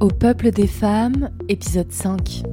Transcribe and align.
Au 0.00 0.08
peuple 0.08 0.52
des 0.52 0.68
femmes, 0.68 1.30
épisode 1.48 1.90
5. 1.90 2.44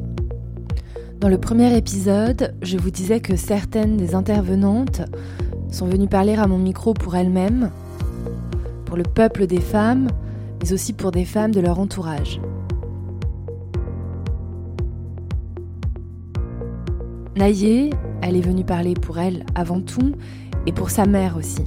Dans 1.20 1.30
le 1.30 1.38
premier 1.38 1.78
épisode, 1.78 2.56
je 2.62 2.78
vous 2.78 2.90
disais 2.90 3.20
que 3.20 3.36
certaines 3.36 3.98
des 3.98 4.16
intervenantes 4.16 5.02
sont 5.72 5.86
venues 5.86 6.08
parler 6.08 6.36
à 6.36 6.48
mon 6.48 6.58
micro 6.58 6.94
pour 6.94 7.16
elles-mêmes, 7.16 7.70
pour 8.86 8.98
le 8.98 9.04
peuple 9.04 9.46
des 9.46 9.62
femmes, 9.62 10.08
mais 10.62 10.74
aussi 10.74 10.94
pour 10.94 11.12
des 11.12 11.26
femmes 11.26 11.52
de 11.52 11.60
leur 11.60 11.80
entourage. 11.80 12.42
Naïe, 17.36 17.92
elle 18.22 18.38
est 18.38 18.42
venue 18.42 18.64
parler 18.64 18.94
pour 18.94 19.20
elle 19.20 19.46
avant 19.54 19.82
tout 19.82 20.14
et 20.66 20.72
pour 20.72 20.90
sa 20.90 21.06
mère 21.06 21.38
aussi. 21.38 21.64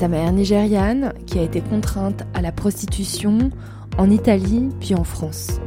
sa 0.00 0.08
mère 0.08 0.32
nigériane 0.32 1.12
qui 1.26 1.38
a 1.38 1.42
été 1.42 1.60
contrainte 1.60 2.24
à 2.32 2.40
la 2.40 2.52
prostitution 2.52 3.50
en 3.98 4.10
Italie 4.10 4.70
puis 4.80 4.94
en 4.94 5.04
France. 5.04 5.60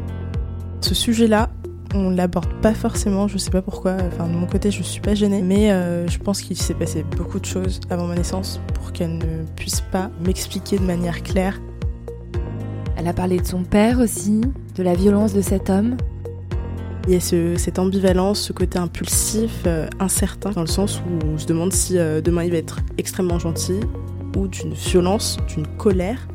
Ce 0.82 0.96
sujet-là, 0.96 1.52
on 1.94 2.10
l'aborde 2.10 2.52
pas 2.60 2.74
forcément, 2.74 3.28
je 3.28 3.38
sais 3.38 3.52
pas 3.52 3.62
pourquoi, 3.62 3.96
enfin 4.08 4.28
de 4.28 4.34
mon 4.34 4.48
côté 4.48 4.72
je 4.72 4.82
suis 4.82 5.02
pas 5.02 5.14
gênée, 5.14 5.44
mais 5.44 5.72
euh, 5.72 6.08
je 6.08 6.18
pense 6.18 6.42
qu'il 6.42 6.58
s'est 6.58 6.74
passé 6.74 7.06
beaucoup 7.16 7.40
de 7.40 7.46
choses 7.46 7.80
avant 7.92 8.08
ma 8.08 8.16
naissance 8.16 8.60
pour 8.74 8.92
qu'elle 8.92 9.20
ne 9.20 9.44
puisse 9.56 9.82
pas 9.82 10.10
m'expliquer 10.26 10.80
de 10.80 10.84
manière 10.84 11.22
claire. 11.22 11.62
Elle 12.98 13.08
a 13.08 13.14
parlé 13.14 13.38
de 13.38 13.46
son 13.46 13.64
père 13.64 14.00
aussi, 14.00 14.42
de 14.76 14.82
la 14.82 14.96
violence 14.96 15.36
de 15.36 15.42
cet 15.42 15.70
homme. 15.70 15.96
Il 17.06 17.14
y 17.14 17.18
a 17.18 17.20
cette 17.20 17.80
ambivalence, 17.80 18.40
ce 18.40 18.54
côté 18.54 18.80
impulsif, 18.80 19.64
euh, 19.68 19.88
incertain, 20.00 20.52
dans 20.52 20.62
le 20.62 20.68
sens 20.68 21.02
où 21.02 21.26
on 21.26 21.38
se 21.38 21.46
demande 21.46 21.74
si 21.74 21.98
euh, 21.98 22.22
demain 22.22 22.46
il 22.46 22.52
va 22.52 22.58
être 22.58 22.80
extrêmement 22.98 23.40
gentil 23.40 23.82
ou 24.38 24.48
d'une 24.48 24.74
violence, 24.74 25.38
d'une 25.54 25.68
colère. 25.68 26.30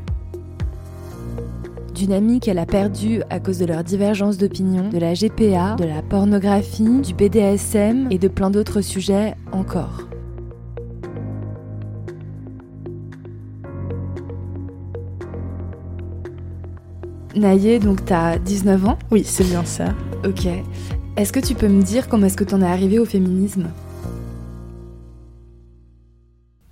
D'une 1.95 2.12
amie 2.12 2.39
qu'elle 2.41 2.59
a 2.59 2.67
perdue 2.67 3.23
à 3.31 3.41
cause 3.41 3.59
de 3.59 3.65
leur 3.65 3.83
divergence 3.83 4.37
d'opinion, 4.37 4.91
de 4.91 4.98
la 4.98 5.15
GPA, 5.15 5.77
de 5.77 5.84
la 5.84 6.03
pornographie, 6.03 7.01
du 7.01 7.14
BDSM 7.14 8.09
et 8.11 8.19
de 8.19 8.29
plein 8.29 8.51
d'autres 8.51 8.83
sujets 8.83 9.37
encore. 9.53 10.07
Naïe, 17.35 17.79
donc 17.79 18.05
t'as 18.05 18.37
19 18.39 18.85
ans? 18.85 18.98
Oui, 19.11 19.23
c'est 19.25 19.45
bien 19.45 19.64
ça. 19.64 19.95
Ok. 20.24 20.47
Est-ce 21.16 21.33
que 21.33 21.38
tu 21.38 21.55
peux 21.55 21.69
me 21.69 21.83
dire 21.83 22.08
comment 22.08 22.27
est-ce 22.27 22.36
que 22.36 22.44
t'en 22.44 22.61
es 22.61 22.66
arrivée 22.66 22.98
au 22.98 23.05
féminisme? 23.05 23.70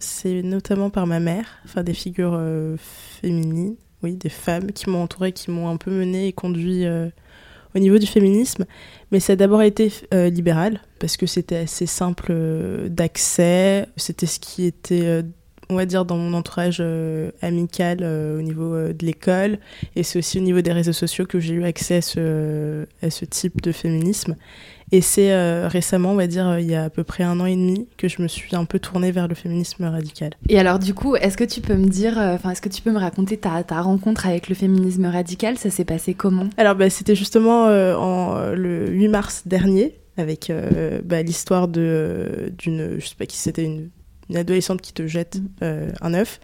C'est 0.01 0.43
notamment 0.43 0.91
par 0.91 1.07
ma 1.07 1.21
mère, 1.21 1.47
enfin 1.65 1.85
des 1.85 1.95
figures 1.95 2.35
euh, 2.35 2.77
féminines, 2.79 3.77
oui, 4.03 4.17
des 4.17 4.29
femmes 4.29 4.73
qui 4.73 4.91
m'ont 4.91 5.03
entourée, 5.03 5.33
qui 5.33 5.51
m'ont 5.53 5.69
un 5.69 5.77
peu 5.77 5.93
menée 5.93 6.27
et 6.27 6.33
conduit 6.33 6.85
euh, 6.85 7.09
au 7.77 7.79
niveau 7.79 7.99
du 7.99 8.07
féminisme. 8.07 8.67
Mais 9.13 9.21
ça 9.21 9.35
a 9.35 9.37
d'abord 9.37 9.63
été 9.63 9.93
euh, 10.13 10.29
libéral, 10.29 10.81
parce 10.99 11.17
que 11.17 11.27
c'était 11.27 11.57
assez 11.57 11.87
simple 11.87 12.33
d'accès, 12.89 13.87
c'était 13.97 14.27
ce 14.27 14.41
qui 14.41 14.65
était 14.65 15.23
on 15.69 15.77
va 15.77 15.87
dire, 15.87 16.05
dans 16.05 16.17
mon 16.17 16.35
entourage 16.35 16.83
amical 17.43 18.05
au 18.05 18.43
niveau 18.43 18.77
de 18.77 19.07
l'école. 19.07 19.59
Et 19.95 20.03
c'est 20.03 20.19
aussi 20.19 20.39
au 20.39 20.43
niveau 20.43 20.61
des 20.61 20.73
réseaux 20.73 20.93
sociaux 20.93 21.27
que 21.27 21.41
j'ai 21.41 21.55
eu 21.55 21.65
accès 21.65 21.97
à 21.97 22.03
ce, 23.11 23.25
type 23.25 23.61
de 23.61 23.73
féminisme. 23.73 24.37
Et 24.93 25.01
c'est 25.01 25.33
euh, 25.33 25.67
récemment, 25.69 26.13
on 26.13 26.15
va 26.15 26.27
dire, 26.27 26.47
euh, 26.47 26.61
il 26.61 26.71
y 26.71 26.75
a 26.75 26.85
à 26.85 26.91
peu 26.91 27.03
près 27.03 27.25
un 27.25 27.41
an 27.41 27.47
et 27.47 27.57
demi, 27.57 27.89
que 27.97 28.09
je 28.09 28.23
me 28.23 28.29
suis 28.29 28.55
un 28.55 28.65
peu 28.65 28.79
tournée 28.79 29.11
vers 29.11 29.27
le 29.27 29.35
féminisme 29.35 29.85
radical. 29.85 30.31
Et 30.49 30.59
alors, 30.59 30.79
du 30.79 30.95
coup, 30.95 31.17
est-ce 31.17 31.37
que 31.37 31.45
tu 31.45 31.61
peux 31.61 31.75
me 31.75 31.89
dire, 31.89 32.19
euh, 32.19 32.35
enfin, 32.35 32.51
est-ce 32.51 32.63
que 32.63 32.69
tu 32.69 32.83
peux 32.83 32.93
me 32.93 32.99
raconter 32.99 33.37
ta, 33.37 33.65
ta 33.65 33.81
rencontre 33.81 34.27
avec 34.27 34.49
le 34.49 34.55
féminisme 34.55 35.07
radical? 35.07 35.59
Ça 35.59 35.71
s'est 35.71 35.85
passé 35.85 36.15
comment? 36.15 36.49
Alors, 36.57 36.77
bah, 36.77 36.89
c'était 36.89 37.17
justement 37.17 37.65
en, 37.65 38.53
le 38.55 38.89
8 38.89 39.09
mars 39.09 39.43
dernier, 39.47 39.95
avec 40.17 40.53
bah, 41.05 41.23
l'histoire 41.23 41.67
d'une, 41.69 42.53
je 42.65 43.07
sais 43.07 43.17
pas 43.19 43.27
qui 43.27 43.37
c'était, 43.37 43.65
une, 43.65 43.91
une, 44.29 44.37
adolescente 44.37 44.81
qui 44.81 44.93
te 44.93 45.07
jette 45.07 45.41
mmh. 45.61 45.93
un 46.01 46.15
œuf 46.15 46.41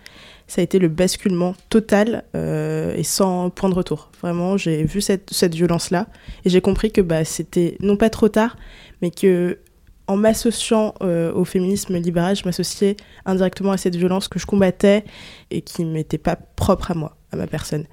ça 0.52 0.60
a 0.60 0.64
été 0.64 0.78
le 0.78 0.88
basculement 0.88 1.54
total 1.70 2.24
euh, 2.36 2.94
et 2.94 3.04
sans 3.04 3.48
point 3.48 3.70
de 3.70 3.74
retour. 3.74 4.10
Vraiment, 4.20 4.58
j'ai 4.58 4.84
vu 4.84 5.00
cette, 5.00 5.32
cette 5.32 5.54
violence-là 5.54 6.08
et 6.44 6.50
j'ai 6.50 6.60
compris 6.60 6.92
que 6.92 7.00
bah, 7.00 7.24
c'était 7.24 7.78
non 7.80 7.96
pas 7.96 8.10
trop 8.10 8.28
tard, 8.28 8.58
mais 9.00 9.10
que 9.10 9.60
en 10.08 10.18
m'associant 10.18 10.92
euh, 11.00 11.32
au 11.32 11.46
féminisme 11.46 11.96
libéral, 11.96 12.36
je 12.36 12.44
m'associais 12.44 12.96
indirectement 13.24 13.72
à 13.72 13.78
cette 13.78 13.96
violence 13.96 14.28
que 14.28 14.38
je 14.38 14.44
combattais 14.44 15.04
et 15.50 15.62
qui 15.62 15.86
m'était 15.86 16.18
pas 16.18 16.36
propre 16.36 16.90
à 16.90 16.94
moi, 16.94 17.16
à 17.32 17.36
ma 17.36 17.46
personne. 17.46 17.86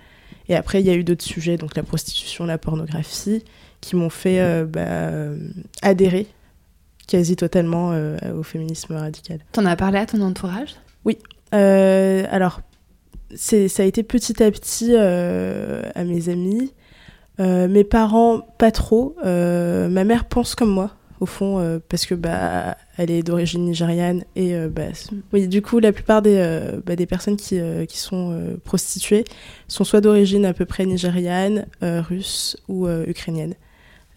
Et 0.49 0.55
après, 0.55 0.81
il 0.81 0.85
y 0.85 0.89
a 0.89 0.95
eu 0.95 1.05
d'autres 1.05 1.23
sujets, 1.23 1.55
donc 1.55 1.77
la 1.77 1.83
prostitution, 1.83 2.45
la 2.45 2.57
pornographie, 2.57 3.45
qui 3.79 3.95
m'ont 3.95 4.09
fait 4.09 4.41
euh, 4.41 4.65
bah, 4.65 5.37
adhérer 5.81 6.27
quasi 7.09 7.35
totalement 7.35 7.91
au 8.37 8.43
féminisme 8.43 8.95
radical. 8.95 9.39
T'en 9.51 9.65
as 9.65 9.75
parlé 9.75 9.97
à 9.97 10.05
ton 10.05 10.21
entourage? 10.21 10.75
Oui, 11.05 11.17
euh, 11.53 12.25
alors, 12.29 12.61
ça 13.35 13.83
a 13.83 13.85
été 13.85 14.03
petit 14.03 14.41
à 14.43 14.51
petit 14.51 14.91
euh, 14.91 15.83
à 15.95 16.03
mes 16.03 16.29
amis. 16.29 16.73
Euh, 17.39 17.67
mes 17.67 17.83
parents, 17.83 18.41
pas 18.57 18.71
trop. 18.71 19.15
ma 19.23 20.03
mère 20.03 20.25
pense 20.25 20.55
comme 20.55 20.71
moi, 20.71 20.91
au 21.19 21.25
fond, 21.25 21.81
parce 21.89 22.05
que 22.05 22.15
bah, 22.15 22.77
elle 22.97 23.11
est 23.11 23.23
d'origine 23.23 23.65
nigériane. 23.65 24.23
Et 24.35 24.55
bah, 24.67 24.83
oui, 25.33 25.47
du 25.47 25.61
coup, 25.61 25.79
la 25.79 25.91
plupart 25.91 26.21
des, 26.21 26.79
bah, 26.85 26.95
des 26.95 27.05
personnes 27.05 27.37
qui, 27.37 27.59
qui 27.87 27.97
sont 27.97 28.57
prostituées 28.63 29.23
sont 29.67 29.83
soit 29.83 30.01
d'origine 30.01 30.45
à 30.45 30.53
peu 30.53 30.65
près 30.65 30.85
nigériane, 30.85 31.65
russe 31.81 32.57
ou 32.67 32.87
ukrainienne. 32.87 33.55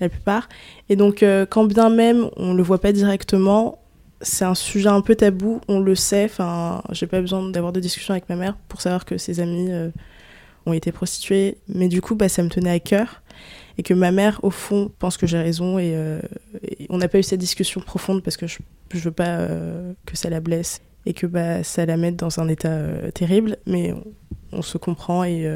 La 0.03 0.11
plupart. 0.11 0.49
Et 0.91 0.97
donc, 0.97 1.25
quand 1.49 1.65
bien 1.65 1.89
même 1.89 2.29
on 2.37 2.53
le 2.53 2.63
voit 2.63 2.81
pas 2.81 2.93
directement, 2.93 3.83
c'est 4.23 4.45
un 4.45 4.55
sujet 4.55 4.89
un 4.89 5.01
peu 5.01 5.15
tabou, 5.17 5.61
on 5.69 5.81
le 5.81 5.95
sait. 5.95 6.25
Enfin, 6.25 6.83
j'ai 6.91 7.07
pas 7.07 7.21
besoin 7.21 7.51
d'avoir 7.51 7.73
de 7.73 7.81
discussion 7.81 8.13
avec 8.13 8.29
ma 8.29 8.37
mère 8.37 8.57
pour 8.69 8.81
savoir 8.81 9.05
que 9.05 9.19
ses 9.19 9.41
amis 9.41 9.71
euh, 9.71 9.91
ont 10.65 10.73
été 10.73 10.93
prostituées. 10.93 11.59
Mais 11.69 11.89
du 11.89 12.01
coup, 12.01 12.15
bah, 12.15 12.29
ça 12.29 12.43
me 12.43 12.49
tenait 12.49 12.71
à 12.71 12.81
cœur. 12.81 13.23
Et 13.79 13.83
que 13.83 13.95
ma 13.95 14.13
mère, 14.13 14.39
au 14.43 14.51
fond, 14.51 14.91
pense 14.99 15.17
que 15.17 15.27
j'ai 15.27 15.39
raison. 15.39 15.79
Et, 15.79 15.93
euh, 15.95 16.21
on 16.89 16.99
n'a 16.99 17.09
pas 17.09 17.19
eu 17.19 17.23
cette 17.23 17.41
discussion 17.41 17.81
profonde 17.81 18.23
parce 18.23 18.37
que 18.37 18.47
je, 18.47 18.59
je 18.93 18.99
veux 19.01 19.13
pas 19.13 19.39
euh, 19.39 19.93
que 20.07 20.17
ça 20.17 20.31
la 20.31 20.41
blesse 20.41 20.83
et 21.05 21.15
que 21.15 21.27
bah, 21.27 21.65
ça 21.65 21.85
la 21.85 21.97
mette 21.97 22.17
dans 22.17 22.39
un 22.39 22.49
état 22.49 23.11
terrible. 23.13 23.57
Mais 23.67 23.93
on, 23.93 24.05
on, 24.53 24.63
se 24.63 24.79
comprend. 24.79 25.25
Et 25.25 25.51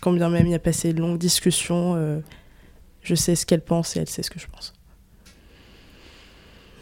quand 0.00 0.12
bien 0.12 0.30
même 0.30 0.46
il 0.46 0.52
y 0.52 0.54
a 0.54 0.60
passé 0.60 0.94
de 0.94 1.00
longues 1.00 1.18
discussions, 1.18 2.22
je 3.02 3.14
sais 3.14 3.34
ce 3.34 3.46
qu'elle 3.46 3.62
pense 3.62 3.96
et 3.96 4.00
elle 4.00 4.08
sait 4.08 4.22
ce 4.22 4.30
que 4.30 4.38
je 4.38 4.46
pense. 4.46 4.72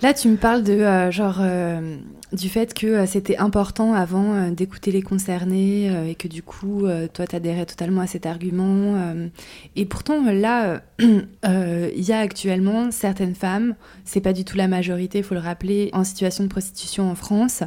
Là, 0.02 0.14
tu 0.14 0.28
me 0.28 0.36
parles 0.36 0.62
de 0.62 0.72
euh, 0.72 1.10
genre 1.10 1.40
euh, 1.40 1.98
du 2.32 2.48
fait 2.48 2.72
que 2.72 2.86
euh, 2.86 3.06
c'était 3.06 3.36
important 3.36 3.92
avant 3.92 4.48
d'écouter 4.50 4.92
les 4.92 5.02
concernés 5.02 6.10
et 6.10 6.14
que 6.14 6.26
du 6.26 6.42
coup, 6.42 6.86
toi, 7.12 7.26
t'adhérais 7.26 7.66
totalement 7.66 8.00
à 8.00 8.06
cet 8.06 8.24
argument. 8.24 8.96
et 9.76 9.84
pourtant, 9.84 10.22
là, 10.24 10.82
il 11.00 12.02
y 12.02 12.12
a 12.12 12.18
actuellement 12.18 12.90
certaines 12.90 13.34
femmes, 13.34 13.74
c'est 14.04 14.20
pas 14.20 14.32
du 14.32 14.44
tout 14.44 14.56
la 14.56 14.68
majorité, 14.68 15.18
il 15.18 15.24
faut 15.24 15.34
le 15.34 15.40
rappeler, 15.40 15.90
en 15.92 16.04
situation 16.04 16.44
de 16.44 16.48
prostitution 16.48 17.10
en 17.10 17.14
France 17.14 17.62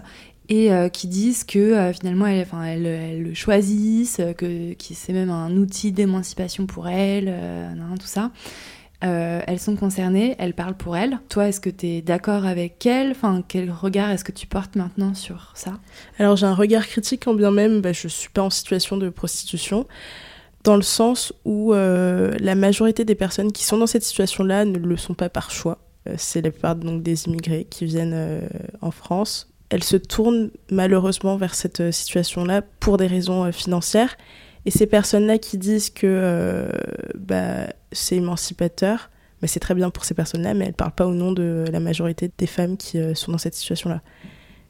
et 0.50 0.70
qui 0.92 1.08
disent 1.08 1.44
que 1.44 1.92
finalement 2.00 2.28
elles, 2.28 2.42
enfin, 2.42 2.64
elles, 2.64 3.24
le 3.24 3.34
choisissent, 3.34 4.22
que, 4.38 4.74
que 4.74 4.94
c'est 4.94 5.14
même 5.14 5.30
un 5.30 5.56
outil 5.56 5.92
d'émancipation 5.92 6.66
pour 6.66 6.88
elles, 6.88 7.34
tout 8.00 8.08
ça. 8.08 8.31
Euh, 9.03 9.42
elles 9.48 9.59
sont 9.59 9.76
concernées, 9.76 10.36
elles 10.40 10.53
parlent 10.53 10.78
pour 10.78 10.96
elles. 10.96 11.20
Toi, 11.28 11.50
est-ce 11.50 11.59
que 11.59 11.70
tu 11.70 11.88
es 11.88 12.02
d'accord 12.02 12.46
avec 12.46 12.86
elles? 12.86 13.12
Enfin, 13.12 13.44
Quel 13.46 13.70
regard 13.70 14.09
est-ce 14.12 14.23
que 14.23 14.32
tu 14.32 14.47
portes 14.47 14.76
maintenant 14.78 15.14
sur 15.14 15.52
ça? 15.56 15.73
Alors 16.20 16.38
j'ai 16.38 16.46
un 16.46 16.53
regard 16.53 16.88
critique 16.88 17.23
quand 17.26 17.34
bien 17.34 17.52
même 17.52 17.82
bah, 17.82 17.91
je 17.91 18.08
ne 18.08 18.09
suis 18.09 18.29
pas 18.29 18.41
en 18.41 18.50
situation 18.50 18.96
de 18.96 19.09
prostitution, 19.09 19.88
dans 20.64 20.78
le 20.78 20.82
sens 20.82 21.34
où 21.44 21.73
euh, 21.73 22.34
la 22.40 22.56
majorité 22.56 23.03
des 23.03 23.16
personnes 23.16 23.52
qui 23.52 23.66
sont 23.66 23.78
dans 23.78 23.88
cette 23.88 24.03
situation-là 24.03 24.64
ne 24.64 24.78
le 24.78 24.97
sont 24.97 25.16
pas 25.16 25.28
par 25.28 25.52
choix. 25.52 25.79
Euh, 26.08 26.16
c'est 26.17 26.41
la 26.41 26.52
plupart 26.52 26.76
donc, 26.78 27.03
des 27.03 27.26
immigrés 27.26 27.67
qui 27.70 27.85
viennent 27.85 28.47
en 28.82 28.91
France. 28.91 29.53
Elles 29.73 29.84
se 29.84 29.97
tournent 29.97 30.52
malheureusement 30.70 31.35
vers 31.35 31.55
cette 31.55 31.91
situation-là 31.91 32.61
pour 32.79 32.97
des 32.97 33.08
raisons 33.08 33.52
financières 33.52 34.16
et 34.66 34.72
ces 34.72 34.87
personnes-là 34.87 35.37
qui 35.37 35.58
disent 35.58 35.90
que 35.90 36.08
euh, 36.08 36.70
bah, 37.16 37.67
c'est 37.91 38.16
émancipateur, 38.16 39.09
bah, 39.41 39.47
c'est 39.47 39.59
très 39.59 39.75
bien 39.75 39.90
pour 39.90 40.05
ces 40.05 40.14
personnes-là, 40.14 40.53
mais 40.53 40.66
elles 40.66 40.72
ne 40.72 40.75
parlent 40.75 40.96
pas 40.96 41.05
au 41.05 41.14
nom 41.14 41.31
de 41.31 41.66
la 41.72 41.79
majorité 41.79 42.31
des 42.37 42.47
femmes 42.47 42.78
qui 42.78 42.97
euh, 42.97 43.14
sont 43.14 43.31
dans 43.31 43.37
cette 43.37 43.55
situation-là. 43.55 44.02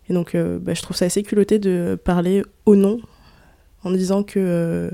Et 0.09 0.13
donc, 0.13 0.35
euh, 0.35 0.57
bah, 0.59 0.73
je 0.73 0.81
trouve 0.81 0.97
ça 0.97 1.05
assez 1.05 1.21
culotté 1.21 1.59
de 1.59 1.97
parler 2.03 2.43
au 2.65 2.75
nom, 2.75 2.99
en 3.83 3.91
disant 3.91 4.23
que 4.23 4.91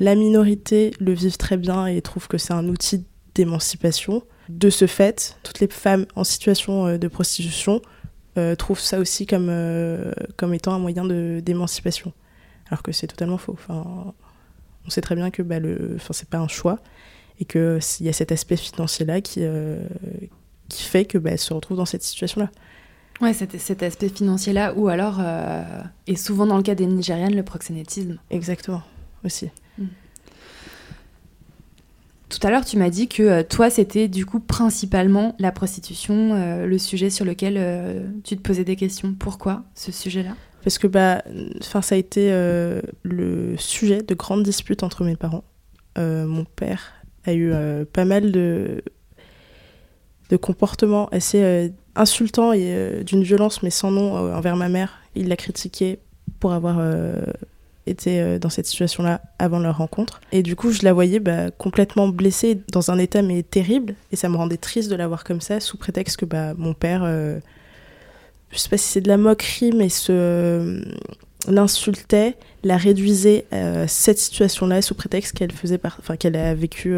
la 0.00 0.14
minorité 0.14 0.90
le 0.98 1.12
vivent 1.12 1.36
très 1.36 1.56
bien 1.56 1.86
et 1.86 2.00
trouvent 2.02 2.26
que 2.26 2.38
c'est 2.38 2.54
un 2.54 2.68
outil 2.68 3.04
d'émancipation. 3.34 4.22
De 4.48 4.70
ce 4.70 4.86
fait, 4.86 5.38
toutes 5.42 5.60
les 5.60 5.68
femmes 5.68 6.06
en 6.16 6.24
situation 6.24 6.98
de 6.98 7.08
prostitution 7.08 7.80
trouvent 8.58 8.80
ça 8.80 8.98
aussi 8.98 9.26
comme, 9.26 9.52
comme 10.36 10.54
étant 10.54 10.74
un 10.74 10.78
moyen 10.78 11.04
d'émancipation. 11.04 12.12
Alors 12.68 12.82
que 12.82 12.92
c'est 12.92 13.06
totalement 13.06 13.38
faux. 13.38 13.52
Enfin, 13.52 14.14
on 14.86 14.90
sait 14.90 15.00
très 15.00 15.14
bien 15.14 15.30
que 15.30 15.42
bah, 15.42 15.58
le, 15.58 15.92
enfin, 15.96 16.12
c'est 16.12 16.28
pas 16.28 16.38
un 16.38 16.48
choix 16.48 16.78
et 17.40 17.44
qu'il 17.44 17.80
y 18.00 18.08
a 18.08 18.12
cet 18.12 18.32
aspect 18.32 18.56
financier-là 18.56 19.20
qui, 19.20 19.42
qui 20.68 20.82
fait 20.82 21.04
que 21.04 21.18
bah, 21.18 21.36
se 21.36 21.52
retrouve 21.52 21.76
dans 21.76 21.86
cette 21.86 22.02
situation-là. 22.02 22.50
Ouais, 23.20 23.32
cet, 23.32 23.58
cet 23.60 23.82
aspect 23.82 24.08
financier-là, 24.08 24.74
ou 24.74 24.88
alors, 24.88 25.18
euh, 25.20 25.62
et 26.06 26.16
souvent 26.16 26.46
dans 26.46 26.56
le 26.56 26.62
cas 26.62 26.74
des 26.74 26.86
Nigériennes, 26.86 27.36
le 27.36 27.44
proxénétisme. 27.44 28.18
Exactement, 28.30 28.82
aussi. 29.24 29.50
Tout 32.38 32.46
à 32.46 32.50
l'heure, 32.50 32.64
tu 32.64 32.76
m'as 32.76 32.90
dit 32.90 33.08
que 33.08 33.22
euh, 33.22 33.42
toi, 33.42 33.70
c'était 33.70 34.08
du 34.08 34.26
coup 34.26 34.40
principalement 34.40 35.34
la 35.38 35.52
prostitution, 35.52 36.34
euh, 36.34 36.66
le 36.66 36.78
sujet 36.78 37.10
sur 37.10 37.24
lequel 37.24 37.54
tu 38.24 38.36
te 38.36 38.42
posais 38.42 38.64
des 38.64 38.76
questions. 38.76 39.14
Pourquoi 39.18 39.64
ce 39.74 39.92
sujet-là? 39.92 40.34
Parce 40.62 40.78
que 40.78 40.86
bah, 40.86 41.22
ça 41.60 41.80
a 41.90 41.96
été 41.96 42.30
le 43.02 43.54
sujet 43.58 44.02
de 44.02 44.14
grandes 44.14 44.42
disputes 44.42 44.82
entre 44.82 45.04
mes 45.04 45.14
parents. 45.14 45.44
mon 45.98 46.46
père 46.56 46.94
a 47.26 47.34
eu 47.34 47.52
pas 47.92 48.06
mal 48.06 48.32
de, 48.32 48.82
de 50.30 50.36
comportements 50.38 51.06
assez 51.10 51.70
insultant 51.96 52.52
et 52.52 52.74
euh, 52.74 53.02
d'une 53.02 53.22
violence 53.22 53.62
mais 53.62 53.70
sans 53.70 53.90
nom 53.90 54.16
euh, 54.16 54.34
envers 54.34 54.56
ma 54.56 54.68
mère. 54.68 55.00
Il 55.14 55.28
l'a 55.28 55.36
critiqué 55.36 55.98
pour 56.40 56.52
avoir 56.52 56.78
euh, 57.86 57.90
été 57.90 58.38
dans 58.38 58.50
cette 58.50 58.66
situation-là 58.66 59.20
avant 59.38 59.58
leur 59.58 59.78
rencontre. 59.78 60.20
Et 60.32 60.42
du 60.42 60.56
coup, 60.56 60.72
je 60.72 60.82
la 60.82 60.92
voyais 60.92 61.20
bah, 61.20 61.50
complètement 61.50 62.08
blessée, 62.08 62.60
dans 62.72 62.90
un 62.90 62.98
état 62.98 63.22
mais 63.22 63.42
terrible. 63.42 63.94
Et 64.12 64.16
ça 64.16 64.28
me 64.28 64.36
rendait 64.36 64.56
triste 64.56 64.90
de 64.90 64.96
la 64.96 65.08
voir 65.08 65.24
comme 65.24 65.40
ça, 65.40 65.60
sous 65.60 65.76
prétexte 65.76 66.16
que 66.16 66.24
bah, 66.24 66.54
mon 66.56 66.74
père, 66.74 67.04
je 68.50 68.58
sais 68.58 68.68
pas 68.68 68.78
si 68.78 68.88
c'est 68.88 69.00
de 69.00 69.08
la 69.08 69.16
moquerie, 69.16 69.72
mais 69.72 69.88
se 69.88 70.82
l'insultait, 71.46 72.36
la 72.62 72.76
réduisait 72.76 73.44
à 73.50 73.86
cette 73.86 74.18
situation-là, 74.18 74.80
sous 74.82 74.94
prétexte 74.94 75.36
qu'elle 75.36 75.52
faisait, 75.52 75.80
enfin 75.84 76.16
qu'elle 76.16 76.36
a 76.36 76.54
vécu 76.54 76.94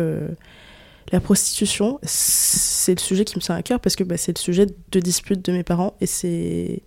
la 1.13 1.21
prostitution, 1.21 1.99
c'est 2.03 2.95
le 2.95 3.01
sujet 3.01 3.25
qui 3.25 3.37
me 3.37 3.41
tient 3.41 3.55
à 3.55 3.63
cœur 3.63 3.81
parce 3.81 3.97
que 3.97 4.05
bah, 4.05 4.17
c'est 4.17 4.37
le 4.37 4.41
sujet 4.41 4.67
de 4.67 5.01
dispute 5.01 5.45
de 5.45 5.53
mes 5.53 5.63
parents 5.63 5.95
et 6.01 6.07
c'est 6.07 6.83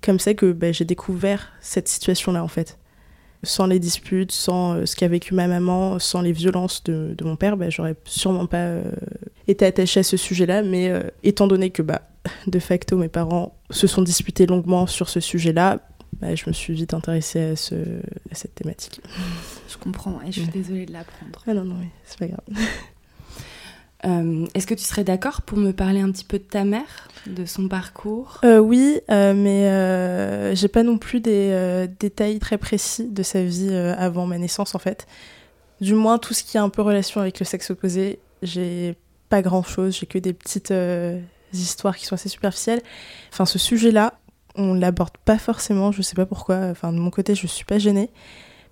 comme 0.00 0.18
ça 0.18 0.34
que 0.34 0.52
bah, 0.52 0.72
j'ai 0.72 0.84
découvert 0.84 1.52
cette 1.60 1.88
situation-là 1.88 2.44
en 2.44 2.48
fait. 2.48 2.78
Sans 3.42 3.66
les 3.66 3.78
disputes, 3.78 4.32
sans 4.32 4.74
euh, 4.74 4.86
ce 4.86 4.94
qu'a 4.96 5.08
vécu 5.08 5.34
ma 5.34 5.46
maman, 5.46 5.98
sans 5.98 6.20
les 6.20 6.32
violences 6.32 6.84
de, 6.84 7.16
mon 7.22 7.36
père, 7.36 7.56
bah, 7.56 7.70
j'aurais 7.70 7.96
sûrement 8.04 8.46
pas 8.46 8.58
euh, 8.58 8.82
été 9.48 9.64
attachée 9.64 10.00
à 10.00 10.02
ce 10.02 10.16
sujet-là. 10.16 10.62
Mais 10.62 10.90
euh, 10.90 11.02
étant 11.22 11.46
donné 11.46 11.70
que 11.70 11.82
bah, 11.82 12.02
de 12.46 12.58
facto 12.58 12.96
mes 12.96 13.08
parents 13.08 13.56
se 13.70 13.86
sont 13.86 14.02
disputés 14.02 14.46
longuement 14.46 14.86
sur 14.86 15.08
ce 15.08 15.20
sujet-là, 15.20 15.80
bah, 16.20 16.34
je 16.34 16.44
me 16.46 16.52
suis 16.52 16.74
vite 16.74 16.92
intéressée 16.92 17.40
à, 17.40 17.56
ce, 17.56 17.74
à 18.30 18.34
cette 18.34 18.54
thématique. 18.54 19.00
Je 19.68 19.76
comprends 19.78 20.20
et 20.26 20.32
je 20.32 20.40
suis 20.40 20.50
désolée 20.50 20.84
de 20.84 20.92
l'apprendre. 20.92 21.42
Ah 21.46 21.54
non, 21.54 21.64
non, 21.64 21.76
oui, 21.80 21.88
c'est 22.04 22.18
pas 22.18 22.26
grave. 22.26 22.66
Euh, 24.06 24.46
est-ce 24.54 24.66
que 24.66 24.74
tu 24.74 24.84
serais 24.84 25.04
d'accord 25.04 25.42
pour 25.42 25.58
me 25.58 25.72
parler 25.72 26.00
un 26.00 26.10
petit 26.10 26.24
peu 26.24 26.38
de 26.38 26.44
ta 26.44 26.64
mère, 26.64 27.08
de 27.26 27.44
son 27.44 27.68
parcours? 27.68 28.40
Euh, 28.44 28.58
Oui, 28.58 29.00
euh, 29.10 29.34
mais 29.34 30.54
j'ai 30.56 30.68
pas 30.68 30.82
non 30.82 30.98
plus 30.98 31.20
des 31.20 31.86
détails 31.98 32.38
très 32.38 32.58
précis 32.58 33.08
de 33.08 33.22
sa 33.22 33.42
vie 33.42 33.74
avant 33.74 34.26
ma 34.26 34.38
naissance 34.38 34.74
en 34.74 34.78
fait. 34.78 35.06
Du 35.80 35.94
moins, 35.94 36.18
tout 36.18 36.34
ce 36.34 36.44
qui 36.44 36.58
a 36.58 36.62
un 36.62 36.68
peu 36.68 36.82
relation 36.82 37.20
avec 37.20 37.38
le 37.38 37.46
sexe 37.46 37.70
opposé, 37.70 38.20
j'ai 38.42 38.96
pas 39.28 39.42
grand 39.42 39.62
chose, 39.62 39.96
j'ai 39.98 40.06
que 40.06 40.18
des 40.18 40.32
petites 40.32 40.74
histoires 41.52 41.96
qui 41.96 42.06
sont 42.06 42.14
assez 42.14 42.28
superficielles. 42.28 42.82
Enfin, 43.32 43.46
ce 43.46 43.58
sujet-là, 43.58 44.14
on 44.56 44.74
l'aborde 44.74 45.16
pas 45.24 45.38
forcément, 45.38 45.92
je 45.92 46.02
sais 46.02 46.16
pas 46.16 46.26
pourquoi. 46.26 46.56
Enfin, 46.70 46.92
de 46.92 46.98
mon 46.98 47.10
côté, 47.10 47.34
je 47.34 47.46
suis 47.46 47.64
pas 47.64 47.78
gênée. 47.78 48.10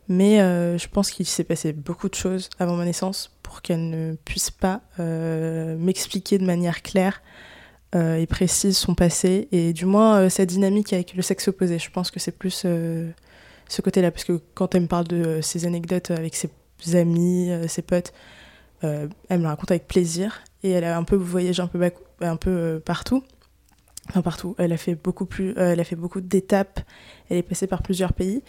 Mais 0.09 0.39
je 0.39 0.89
pense 0.89 1.11
qu'il 1.11 1.27
s'est 1.27 1.45
passé 1.45 1.73
beaucoup 1.73 2.09
de 2.09 2.15
choses 2.15 2.49
avant 2.59 2.77
ma 2.77 2.85
naissance 2.87 3.31
pour 3.49 3.63
qu'elle 3.63 3.89
ne 3.89 4.15
puisse 4.27 4.51
pas 4.51 4.83
euh, 5.01 5.75
m'expliquer 5.79 6.37
de 6.37 6.45
manière 6.45 6.83
claire 6.83 7.23
euh, 7.95 8.17
et 8.17 8.27
précise 8.27 8.77
son 8.77 8.95
passé 8.95 9.49
et 9.53 9.73
du 9.73 9.87
moins 9.87 10.21
euh, 10.21 10.29
sa 10.29 10.45
dynamique 10.45 10.93
avec 10.93 11.15
le 11.15 11.23
sexe 11.23 11.49
opposé. 11.49 11.79
Je 11.79 11.91
pense 11.91 12.11
que 12.11 12.21
c'est 12.21 12.37
plus 12.37 12.67
ce 13.71 13.83
côté-là, 13.83 14.11
parce 14.11 14.25
que 14.25 14.39
quand 14.53 14.75
elle 14.75 14.83
me 14.83 14.87
parle 14.87 15.09
de 15.09 15.41
ses 15.41 15.65
anecdotes 15.65 16.11
avec 16.11 16.37
ses 16.37 16.51
amis, 16.95 17.51
ses 17.69 17.81
potes, 17.81 18.13
elle 18.83 19.39
me 19.41 19.47
raconte 19.47 19.71
avec 19.71 19.89
plaisir 19.89 20.43
et 20.63 20.71
elle 20.71 20.85
a 20.85 20.99
un 20.99 21.05
peu 21.05 21.17
voyagé 21.17 21.63
un 21.63 21.69
peu, 21.69 21.91
un 22.21 22.37
peu 22.37 22.83
partout. 22.85 23.25
Enfin 24.11 24.21
partout, 24.21 24.57
elle 24.59 24.75
a 24.75 24.77
fait 24.77 24.95
beaucoup 24.95 25.25
plus, 25.25 25.55
elle 25.57 25.81
a 25.81 25.85
fait 25.85 25.97
beaucoup 25.97 26.21
d'étapes, 26.21 26.81
elle 27.31 27.39
est 27.39 27.43
passée 27.43 27.67
par 27.67 27.83
plusieurs 27.83 28.13
pays. 28.13 28.43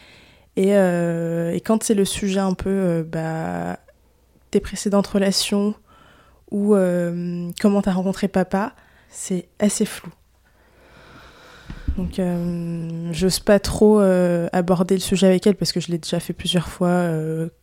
Et, 0.57 0.71
et 0.71 1.61
quand 1.61 1.83
c'est 1.83 1.95
le 1.95 2.05
sujet 2.05 2.41
un 2.41 2.53
peu 2.53 3.05
bah, 3.09 3.77
tes 4.51 4.59
précédentes 4.59 5.07
relations 5.07 5.75
ou 6.51 6.75
euh, 6.75 7.49
comment 7.59 7.81
tu 7.81 7.89
as 7.89 7.93
rencontré 7.93 8.27
papa, 8.27 8.73
c'est 9.09 9.47
assez 9.59 9.85
flou. 9.85 10.11
Donc, 11.97 12.17
euh, 12.17 13.09
j'ose 13.11 13.39
pas 13.39 13.59
trop 13.59 13.99
euh, 13.99 14.47
aborder 14.53 14.95
le 14.95 15.01
sujet 15.01 15.27
avec 15.27 15.45
elle 15.45 15.55
parce 15.55 15.73
que 15.73 15.79
je 15.79 15.91
l'ai 15.91 15.97
déjà 15.97 16.19
fait 16.19 16.33
plusieurs 16.33 16.69
fois 16.69 17.09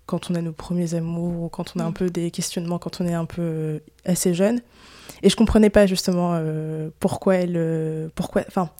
quand 0.04 0.30
on 0.30 0.34
a 0.34 0.42
nos 0.42 0.52
premiers 0.52 0.94
amours 0.94 1.44
ou 1.44 1.48
quand 1.48 1.72
on 1.74 1.80
a 1.80 1.84
un 1.84 1.90
mm. 1.90 1.94
peu 1.94 2.10
des 2.10 2.30
questionnements, 2.30 2.78
quand 2.78 3.00
on 3.00 3.06
est 3.06 3.14
un 3.14 3.24
peu 3.24 3.80
assez 4.04 4.34
jeune. 4.34 4.60
Et 5.22 5.30
je 5.30 5.36
comprenais 5.36 5.70
pas 5.70 5.86
justement 5.86 6.38
pourquoi 7.00 7.36
elle. 7.36 8.10
pourquoi, 8.14 8.42
enfin, 8.46 8.70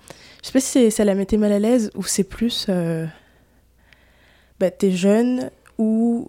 je 0.42 0.48
sais 0.48 0.52
pas 0.52 0.60
si 0.60 0.90
ça 0.90 1.04
la 1.04 1.14
mettait 1.14 1.38
mal 1.38 1.52
à 1.52 1.58
l'aise 1.58 1.90
ou 1.94 2.02
c'est 2.02 2.24
plus. 2.24 2.68
bah, 4.60 4.70
t'es 4.70 4.90
jeune 4.90 5.50
ou 5.78 6.28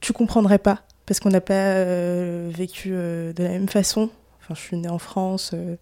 tu 0.00 0.12
comprendrais 0.12 0.58
pas 0.58 0.82
parce 1.06 1.20
qu'on 1.20 1.30
n'a 1.30 1.40
pas 1.40 1.54
euh, 1.54 2.50
vécu 2.52 2.90
euh, 2.92 3.32
de 3.32 3.42
la 3.42 3.50
même 3.50 3.68
façon. 3.68 4.10
Enfin, 4.40 4.54
je 4.54 4.60
suis 4.60 4.76
née 4.76 4.88
en 4.88 4.98
France, 4.98 5.52
euh, 5.54 5.76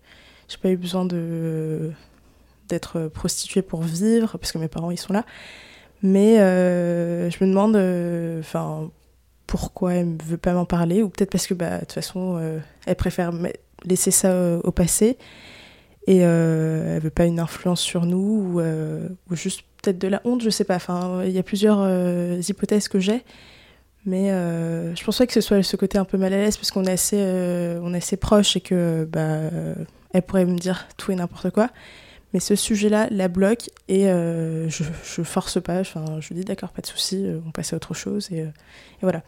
j'ai 0.49 0.59
pas 0.59 0.71
eu 0.71 0.77
besoin 0.77 1.07
d'être 2.69 3.09
prostituée 3.09 3.63
pour 3.63 3.83
vivre 3.83 4.39
parce 4.39 4.53
que 4.53 4.59
mes 4.59 4.69
parents 4.69 4.91
ils 4.91 4.99
sont 4.99 5.13
là. 5.13 5.25
Mais 6.03 6.37
je 6.37 7.45
me 7.45 7.49
demande, 7.49 7.77
enfin, 8.41 8.91
pourquoi 9.47 9.95
elle 9.95 10.17
ne 10.17 10.23
veut 10.23 10.39
pas 10.39 10.53
m'en 10.55 10.65
parler 10.65 11.03
ou 11.03 11.09
peut-être 11.09 11.31
parce 11.31 11.47
que 11.47 11.55
bah 11.55 11.77
de 11.77 11.81
toute 11.81 11.93
façon 11.93 12.41
elle 12.87 12.97
préfère 12.97 13.33
laisser 13.85 14.11
ça 14.11 14.59
au 14.65 14.73
passé 14.73 15.19
et 16.07 16.19
elle 16.19 17.01
veut 17.01 17.11
pas 17.11 17.27
une 17.27 17.39
influence 17.39 17.81
sur 17.81 18.07
nous 18.07 18.19
ou, 18.19 18.61
ou 18.61 19.37
juste 19.37 19.63
peut-être 19.83 19.99
de 19.99 20.09
la 20.09 20.21
honte, 20.25 20.43
je 20.43 20.51
sais 20.51 20.65
pas. 20.65 20.77
Enfin, 20.77 21.23
il 21.25 21.33
y 21.33 21.39
a 21.39 21.43
plusieurs 21.43 21.87
hypothèses 22.49 22.89
que 22.89 22.99
j'ai. 22.99 23.23
Mais 24.07 24.31
euh, 24.31 24.95
je 24.95 25.05
pense 25.05 25.19
pas 25.19 25.27
que 25.27 25.33
ce 25.33 25.41
soit 25.41 25.63
ce 25.63 25.77
côté 25.77 25.99
un 25.99 26.05
peu 26.05 26.17
mal 26.17 26.33
à 26.33 26.37
l'aise 26.37 26.57
parce 26.57 26.71
qu'on 26.71 26.85
est 26.85 26.93
assez, 26.93 27.19
euh, 27.19 27.93
assez 27.93 28.17
proches 28.17 28.57
et 28.57 28.61
que 28.61 29.07
bah, 29.11 29.51
elle 30.13 30.23
pourrait 30.23 30.47
me 30.47 30.59
dire 30.59 30.87
tout 30.97 31.13
et 31.13 31.15
n'importe 31.15 31.51
quoi. 31.51 31.69
Mais 32.33 32.41
ce 32.41 32.55
sujet-là 32.55 33.09
la 33.11 33.27
bloque 33.27 33.71
et 33.89 34.09
euh, 34.09 34.69
je, 34.69 34.85
je 35.05 35.23
force 35.23 35.61
pas. 35.61 35.81
Enfin, 35.81 36.05
je 36.21 36.33
dis 36.33 36.45
d'accord, 36.45 36.71
pas 36.71 36.81
de 36.81 36.87
souci, 36.87 37.27
on 37.47 37.51
passe 37.51 37.73
à 37.73 37.77
autre 37.77 37.93
chose 37.93 38.31
et, 38.33 38.47
voilà. 39.03 39.23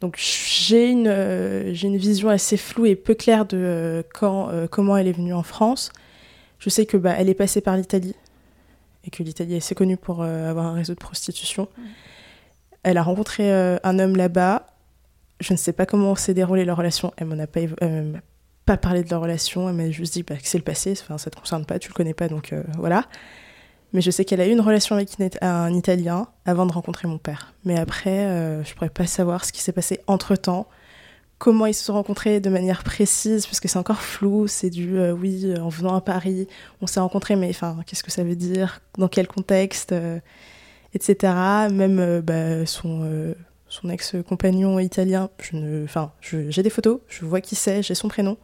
Donc 0.00 0.16
j'ai 0.18 0.90
une, 0.90 1.72
j'ai 1.72 1.88
une 1.88 1.96
vision 1.96 2.28
assez 2.28 2.56
floue 2.56 2.86
et 2.86 2.96
peu 2.96 3.14
claire 3.14 3.46
de 3.46 4.04
quand, 4.12 4.50
comment 4.70 4.96
elle 4.96 5.08
est 5.08 5.12
venue 5.12 5.34
en 5.34 5.42
France. 5.42 5.90
Je 6.58 6.68
sais 6.68 6.84
que 6.84 6.96
bah, 6.96 7.18
est 7.18 7.34
passée 7.34 7.60
par 7.60 7.76
l'Italie 7.76 8.14
et 9.04 9.10
que 9.10 9.22
l'Italie 9.22 9.54
est 9.54 9.58
assez 9.58 9.74
connue 9.74 9.96
pour 9.96 10.22
avoir 10.22 10.66
un 10.66 10.74
réseau 10.74 10.94
de 10.94 10.98
prostitution. 10.98 11.68
Elle 12.82 12.96
a 12.96 13.02
rencontré 13.02 13.52
euh, 13.52 13.76
un 13.82 13.98
homme 13.98 14.16
là-bas. 14.16 14.66
Je 15.40 15.52
ne 15.52 15.58
sais 15.58 15.72
pas 15.72 15.86
comment 15.86 16.14
s'est 16.14 16.34
déroulée 16.34 16.64
leur 16.64 16.76
relation. 16.76 17.12
Elle 17.16 17.26
m'en 17.26 17.38
a 17.38 17.46
pas, 17.46 17.60
pas 18.64 18.76
parlé 18.76 19.02
de 19.02 19.10
leur 19.10 19.20
relation. 19.20 19.68
Elle 19.68 19.76
m'a 19.76 19.90
juste 19.90 20.14
dit 20.14 20.22
bah, 20.22 20.36
que 20.36 20.46
c'est 20.46 20.58
le 20.58 20.64
passé. 20.64 20.92
Enfin, 20.92 21.18
ça 21.18 21.30
te 21.30 21.38
concerne 21.38 21.64
pas, 21.64 21.78
tu 21.78 21.88
le 21.88 21.94
connais 21.94 22.14
pas, 22.14 22.28
donc 22.28 22.52
euh, 22.52 22.62
voilà. 22.76 23.04
Mais 23.92 24.02
je 24.02 24.10
sais 24.10 24.24
qu'elle 24.24 24.40
a 24.40 24.46
eu 24.46 24.52
une 24.52 24.60
relation 24.60 24.94
avec 24.96 25.10
un 25.40 25.72
Italien 25.72 26.28
avant 26.44 26.66
de 26.66 26.72
rencontrer 26.72 27.08
mon 27.08 27.18
père. 27.18 27.54
Mais 27.64 27.78
après, 27.78 28.26
euh, 28.26 28.62
je 28.62 28.74
pourrais 28.74 28.90
pas 28.90 29.06
savoir 29.06 29.44
ce 29.44 29.52
qui 29.52 29.62
s'est 29.62 29.72
passé 29.72 30.00
entre 30.06 30.36
temps, 30.36 30.68
comment 31.38 31.64
ils 31.64 31.72
se 31.72 31.84
sont 31.84 31.94
rencontrés 31.94 32.40
de 32.40 32.50
manière 32.50 32.84
précise, 32.84 33.46
parce 33.46 33.60
que 33.60 33.68
c'est 33.68 33.78
encore 33.78 34.02
flou. 34.02 34.46
C'est 34.46 34.68
du 34.68 35.00
oui, 35.12 35.54
en 35.58 35.70
venant 35.70 35.94
à 35.94 36.02
Paris, 36.02 36.48
on 36.82 36.86
s'est 36.86 37.00
rencontrés, 37.00 37.36
mais 37.36 37.52
qu'est-ce 37.86 38.02
que 38.02 38.10
ça 38.10 38.24
veut 38.24 38.36
dire? 38.36 38.82
Dans 38.98 39.08
quel 39.08 39.26
contexte 39.26 39.94
etc. 40.94 41.32
Même 41.70 41.98
euh, 41.98 42.20
bah, 42.22 42.66
son, 42.66 43.00
euh, 43.02 43.34
son 43.68 43.90
ex-compagnon 43.90 44.78
italien, 44.78 45.30
je 45.40 45.56
ne, 45.56 45.84
enfin, 45.84 46.12
j'ai 46.20 46.62
des 46.62 46.70
photos, 46.70 47.00
je 47.08 47.24
vois 47.24 47.40
qui 47.40 47.54
c'est, 47.54 47.82
j'ai 47.82 47.94
son 47.94 48.08
prénom, 48.08 48.36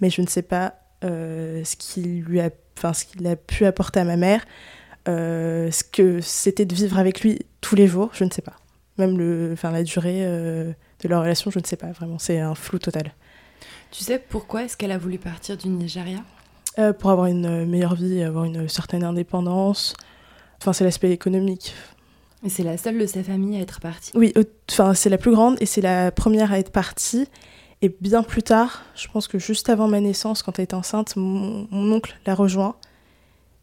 mais 0.00 0.10
je 0.10 0.20
ne 0.20 0.26
sais 0.26 0.42
pas 0.42 0.74
euh, 1.04 1.62
ce 1.64 1.76
qu'il 1.76 2.22
lui 2.22 2.40
a, 2.40 2.50
enfin, 2.76 2.92
ce 2.92 3.04
qu'il 3.04 3.26
a 3.26 3.36
pu 3.36 3.64
apporter 3.64 4.00
à 4.00 4.04
ma 4.04 4.16
mère, 4.16 4.44
ce 5.06 5.82
que 5.84 6.20
c'était 6.20 6.66
de 6.66 6.74
vivre 6.74 6.98
avec 6.98 7.22
lui 7.22 7.38
tous 7.62 7.74
les 7.74 7.86
jours, 7.86 8.10
je 8.12 8.24
ne 8.24 8.30
sais 8.30 8.42
pas. 8.42 8.56
Même 8.98 9.16
le, 9.16 9.50
enfin, 9.54 9.70
la 9.70 9.82
durée 9.82 10.22
de 10.26 11.08
leur 11.08 11.22
relation, 11.22 11.50
je 11.50 11.58
ne 11.58 11.64
sais 11.64 11.76
pas 11.76 11.92
vraiment, 11.92 12.18
c'est 12.18 12.40
un 12.40 12.54
flou 12.54 12.78
total. 12.78 13.14
Tu 13.90 14.04
sais 14.04 14.18
pourquoi 14.18 14.64
est-ce 14.64 14.76
qu'elle 14.76 14.92
a 14.92 14.98
voulu 14.98 15.16
partir 15.16 15.56
du 15.56 15.68
Nigeria? 15.68 16.18
Pour 16.98 17.10
avoir 17.10 17.26
une 17.28 17.64
meilleure 17.64 17.94
vie, 17.94 18.22
avoir 18.22 18.44
une 18.44 18.68
certaine 18.68 19.02
indépendance. 19.02 19.94
Enfin, 20.60 20.72
c'est 20.72 20.84
l'aspect 20.84 21.10
économique. 21.10 21.74
Et 22.44 22.48
c'est 22.48 22.62
la 22.62 22.76
seule 22.76 22.98
de 22.98 23.06
sa 23.06 23.22
famille 23.22 23.56
à 23.56 23.60
être 23.60 23.80
partie 23.80 24.12
Oui, 24.14 24.32
enfin, 24.70 24.94
c'est 24.94 25.10
la 25.10 25.18
plus 25.18 25.32
grande 25.32 25.56
et 25.60 25.66
c'est 25.66 25.80
la 25.80 26.12
première 26.12 26.52
à 26.52 26.58
être 26.58 26.70
partie. 26.70 27.28
Et 27.82 27.94
bien 28.00 28.22
plus 28.22 28.42
tard, 28.42 28.82
je 28.94 29.08
pense 29.08 29.28
que 29.28 29.38
juste 29.38 29.68
avant 29.68 29.88
ma 29.88 30.00
naissance, 30.00 30.42
quand 30.42 30.58
elle 30.58 30.64
était 30.64 30.74
enceinte, 30.74 31.16
mon, 31.16 31.66
oncle 31.72 32.16
l'a 32.26 32.34
rejoint. 32.34 32.76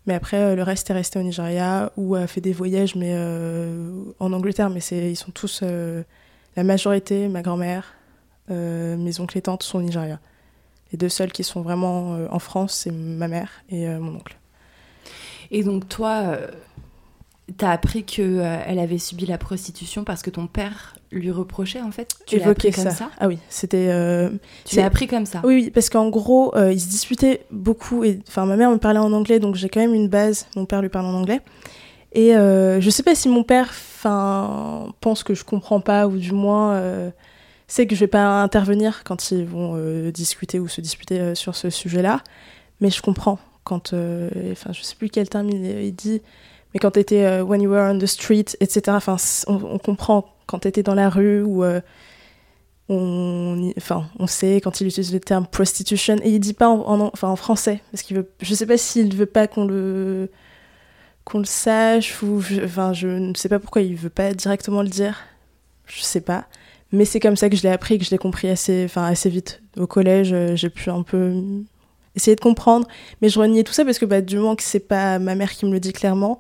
Mais 0.08 0.14
après, 0.14 0.38
euh, 0.38 0.56
le 0.56 0.64
reste 0.64 0.90
est 0.90 0.94
resté 0.94 1.20
au 1.20 1.24
Nigeria 1.24 1.92
ou 1.98 2.16
a 2.16 2.28
fait 2.28 2.42
des 2.42 2.54
voyages, 2.54 2.96
mais 2.96 3.12
euh, 3.14 4.04
en 4.20 4.32
Angleterre. 4.34 4.70
Mais 4.70 4.80
ils 4.80 5.16
sont 5.16 5.32
tous, 5.32 5.62
euh, 5.64 6.04
la 6.56 6.64
majorité, 6.64 7.28
ma 7.28 7.42
grand-mère, 7.42 7.94
mes 8.48 9.20
oncles 9.20 9.38
et 9.38 9.42
tantes 9.42 9.64
sont 9.64 9.80
au 9.80 9.82
Nigeria. 9.82 10.20
Les 10.92 10.98
deux 10.98 11.10
seuls 11.10 11.32
qui 11.32 11.44
sont 11.44 11.62
vraiment 11.62 12.18
en 12.30 12.40
France, 12.40 12.74
c'est 12.74 12.92
ma 12.92 13.28
mère 13.28 13.50
et 13.70 13.88
mon 13.88 14.16
oncle. 14.16 14.38
Et 15.50 15.64
donc 15.64 15.90
toi, 15.90 16.38
T'as 17.58 17.70
appris 17.70 18.04
qu'elle 18.04 18.40
euh, 18.40 18.58
elle 18.66 18.80
avait 18.80 18.98
subi 18.98 19.28
la 19.28 19.38
prostitution 19.38 20.04
parce 20.04 20.24
que 20.24 20.32
ton 20.32 20.48
père 20.48 20.96
lui 21.12 21.30
reprochait 21.30 21.82
en 21.82 21.92
fait? 21.92 22.16
Tu 22.26 22.40
l'as 22.40 22.48
appris 22.48 22.72
comme 22.72 22.90
ça. 22.90 23.12
Ah 23.20 23.28
oui, 23.28 23.38
c'était. 23.50 23.90
Euh, 23.90 24.32
tu 24.66 24.78
l'as 24.78 24.86
appris 24.86 25.06
comme 25.06 25.28
ça? 25.28 25.42
Oui, 25.44 25.54
oui 25.54 25.70
parce 25.70 25.90
qu'en 25.90 26.10
gros, 26.10 26.56
euh, 26.56 26.74
ils 26.74 26.80
se 26.82 26.90
disputaient 26.90 27.46
beaucoup. 27.52 28.04
Et 28.04 28.20
enfin, 28.28 28.48
ma 28.48 28.56
mère 28.56 28.72
me 28.72 28.78
parlait 28.78 29.00
en 29.00 29.14
anglais, 29.14 29.40
donc 29.40 29.56
j'ai 29.56 29.70
quand 29.70 29.80
même 29.80 29.94
une 29.94 30.08
base. 30.08 30.48
Mon 30.56 30.66
père 30.66 30.82
lui 30.82 30.90
parle 30.90 31.06
en 31.06 31.14
anglais. 31.14 31.40
Et 32.14 32.32
je 32.32 32.90
sais 32.90 33.04
pas 33.04 33.14
si 33.14 33.30
mon 33.30 33.44
père, 33.44 33.68
enfin, 33.70 34.88
pense 35.00 35.24
que 35.24 35.36
je 35.36 35.44
comprends 35.44 35.82
pas 35.82 36.08
ou 36.08 36.18
du 36.18 36.32
moins 36.32 36.82
sait 37.68 37.86
que 37.86 37.94
je 37.94 38.00
vais 38.00 38.08
pas 38.08 38.42
intervenir 38.42 39.04
quand 39.04 39.32
ils 39.32 39.46
vont 39.46 40.10
discuter 40.10 40.58
ou 40.60 40.68
se 40.68 40.82
disputer 40.82 41.36
sur 41.36 41.56
ce 41.56 41.70
sujet-là. 41.70 42.24
Mais 42.82 42.90
je 42.90 43.04
comprends 43.04 43.38
quand, 43.64 43.94
enfin, 43.94 44.72
je 44.72 44.82
sais 44.82 44.96
plus 44.96 45.10
quel 45.10 45.30
terme 45.30 45.50
il 45.52 45.94
dit 45.94 46.22
mais 46.76 46.80
quand 46.80 46.92
tu 46.92 47.00
étais 47.00 47.24
euh, 47.24 47.42
when 47.42 47.62
you 47.62 47.72
were 47.72 47.90
on 47.90 47.98
the 47.98 48.06
street, 48.06 48.58
etc., 48.60 48.82
enfin, 48.90 49.16
on, 49.48 49.78
comprend 49.78 50.26
quand 50.46 50.60
tu 50.60 50.68
étais 50.68 50.84
dans 50.84 50.94
la 50.94 51.10
rue 51.10 51.42
ou 51.42 51.64
euh, 51.64 51.80
on, 52.90 53.72
on 54.20 54.28
sait 54.28 54.60
quand 54.60 54.82
il 54.82 54.88
utilise 54.88 55.14
le 55.14 55.22
terme 55.22 55.48
prostitution 55.48 56.18
et 56.22 56.32
il 56.32 56.40
dit 56.42 56.54
pas 56.54 56.68
en, 56.68 57.00
enfin, 57.00 57.30
en 57.30 57.38
français 57.38 57.82
parce 57.94 58.04
qu'il 58.04 58.18
veut, 58.18 58.30
je 58.42 58.54
sais 58.54 58.66
pas 58.66 58.78
s'il 58.78 59.16
veut 59.16 59.26
pas 59.26 59.48
qu'on 59.48 59.66
le 59.66 60.30
qu'on 61.24 61.40
le 61.40 61.46
sache 61.46 62.22
ou 62.22 62.42
je, 62.42 62.66
enfin 62.66 62.92
je 62.92 63.08
ne 63.08 63.34
sais 63.36 63.48
pas 63.48 63.60
pourquoi 63.60 63.82
il 63.82 63.96
veut 63.96 64.10
pas 64.10 64.34
directement 64.34 64.82
le 64.82 64.90
dire, 64.90 65.22
je 65.86 66.02
sais 66.02 66.20
pas. 66.20 66.46
Mais 66.92 67.06
c'est 67.06 67.22
comme 67.22 67.38
ça 67.38 67.50
que 67.50 67.56
je 67.56 67.64
l'ai 67.64 67.72
appris, 67.72 67.98
que 68.00 68.04
je 68.04 68.12
l'ai 68.12 68.18
compris 68.18 68.50
assez, 68.50 68.84
enfin 68.84 69.06
assez 69.06 69.30
vite. 69.30 69.62
Au 69.78 69.88
collège, 69.88 70.34
euh, 70.34 70.58
j'ai 70.58 70.70
pu 70.70 70.90
un 70.90 71.04
peu 71.04 71.42
essayer 72.16 72.36
de 72.36 72.42
comprendre, 72.42 72.86
mais 73.22 73.30
je 73.30 73.40
reniais 73.40 73.64
tout 73.64 73.74
ça 73.74 73.86
parce 73.86 73.98
que 73.98 74.06
bah, 74.06 74.20
du 74.20 74.36
moment 74.36 74.58
que 74.58 74.64
c'est 74.64 74.80
pas 74.82 75.20
ma 75.20 75.36
mère 75.36 75.52
qui 75.54 75.66
me 75.66 75.72
le 75.72 75.80
dit 75.80 75.94
clairement, 75.94 76.38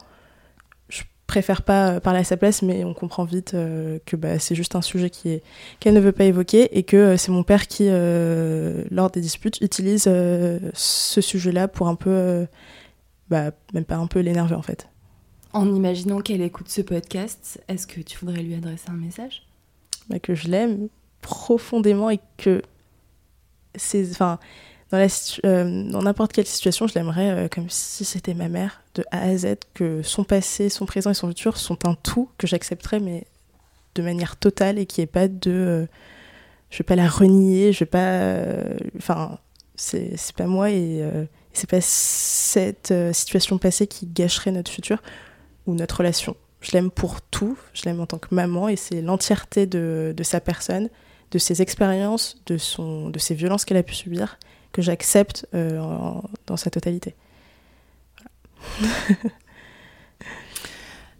préfère 1.27 1.63
pas 1.63 1.89
euh, 1.89 1.99
parler 1.99 2.19
à 2.19 2.23
sa 2.23 2.37
place, 2.37 2.61
mais 2.61 2.83
on 2.83 2.93
comprend 2.93 3.23
vite 3.23 3.53
euh, 3.53 3.99
que 4.05 4.15
bah, 4.15 4.39
c'est 4.39 4.55
juste 4.55 4.75
un 4.75 4.81
sujet 4.81 5.09
qui 5.09 5.41
qu'elle 5.79 5.93
ne 5.93 5.99
veut 5.99 6.11
pas 6.11 6.25
évoquer 6.25 6.77
et 6.77 6.83
que 6.83 6.97
euh, 6.97 7.17
c'est 7.17 7.31
mon 7.31 7.43
père 7.43 7.67
qui, 7.67 7.87
lors 7.89 9.09
des 9.11 9.21
disputes, 9.21 9.59
utilise 9.61 10.03
ce 10.03 11.21
sujet-là 11.21 11.67
pour 11.67 11.87
un 11.87 11.95
peu, 11.95 12.47
bah, 13.29 13.51
même 13.73 13.85
pas 13.85 13.97
un 13.97 14.07
peu 14.07 14.19
l'énerver 14.19 14.55
en 14.55 14.61
fait. 14.61 14.87
En 15.53 15.73
imaginant 15.73 16.19
qu'elle 16.19 16.41
écoute 16.41 16.69
ce 16.69 16.81
podcast, 16.81 17.61
est-ce 17.67 17.87
que 17.87 18.01
tu 18.01 18.17
voudrais 18.19 18.43
lui 18.43 18.55
adresser 18.55 18.89
un 18.89 18.97
message? 18.97 19.43
Bah, 20.09 20.19
Que 20.19 20.35
je 20.35 20.49
l'aime 20.49 20.89
profondément 21.21 22.09
et 22.09 22.19
que 22.37 22.61
c'est, 23.75 24.09
enfin, 24.11 24.39
dans 24.91 26.01
n'importe 26.01 26.31
quelle 26.33 26.45
situation, 26.45 26.87
je 26.87 26.93
l'aimerais 26.93 27.31
euh, 27.31 27.47
comme 27.47 27.69
si 27.69 28.05
c'était 28.05 28.33
ma 28.33 28.49
mère, 28.49 28.81
de 28.95 29.03
A 29.11 29.21
à 29.21 29.37
Z, 29.37 29.55
que 29.73 30.01
son 30.03 30.23
passé, 30.23 30.69
son 30.69 30.85
présent 30.85 31.11
et 31.11 31.13
son 31.13 31.27
futur 31.27 31.57
sont 31.57 31.87
un 31.87 31.95
tout 31.95 32.29
que 32.37 32.47
j'accepterais, 32.47 32.99
mais 32.99 33.25
de 33.95 34.01
manière 34.01 34.35
totale 34.35 34.79
et 34.79 34.85
qui 34.85 35.01
est 35.01 35.07
pas 35.07 35.27
de. 35.27 35.51
Euh, 35.51 35.85
je 36.69 36.79
vais 36.79 36.83
pas 36.83 36.95
la 36.95 37.07
renier, 37.07 37.73
je 37.73 37.79
vais 37.79 37.85
pas. 37.85 38.55
Enfin, 38.97 39.37
c'est 39.75 40.15
pas 40.35 40.45
moi 40.45 40.71
et 40.71 41.03
c'est 41.53 41.69
pas 41.69 41.81
cette 41.81 42.93
situation 43.13 43.57
passée 43.57 43.87
qui 43.87 44.07
gâcherait 44.07 44.51
notre 44.51 44.71
futur 44.71 45.01
ou 45.67 45.73
notre 45.73 45.97
relation. 45.97 46.35
Je 46.61 46.71
l'aime 46.71 46.91
pour 46.91 47.21
tout, 47.21 47.57
je 47.73 47.83
l'aime 47.85 47.99
en 47.99 48.07
tant 48.07 48.17
que 48.17 48.33
maman 48.33 48.67
et 48.67 48.75
c'est 48.75 49.01
l'entièreté 49.01 49.67
de, 49.67 50.13
sa 50.23 50.41
personne, 50.41 50.89
de 51.31 51.37
ses 51.37 51.61
expériences, 51.61 52.41
de 52.47 52.57
ses 52.57 53.35
violences 53.35 53.63
qu'elle 53.63 53.77
a 53.77 53.83
pu 53.83 53.93
subir 53.93 54.37
que 54.75 54.81
j'accepte 54.81 55.47
euh, 55.53 55.79
dans 56.47 56.57
sa 56.57 56.69
totalité. 56.69 57.15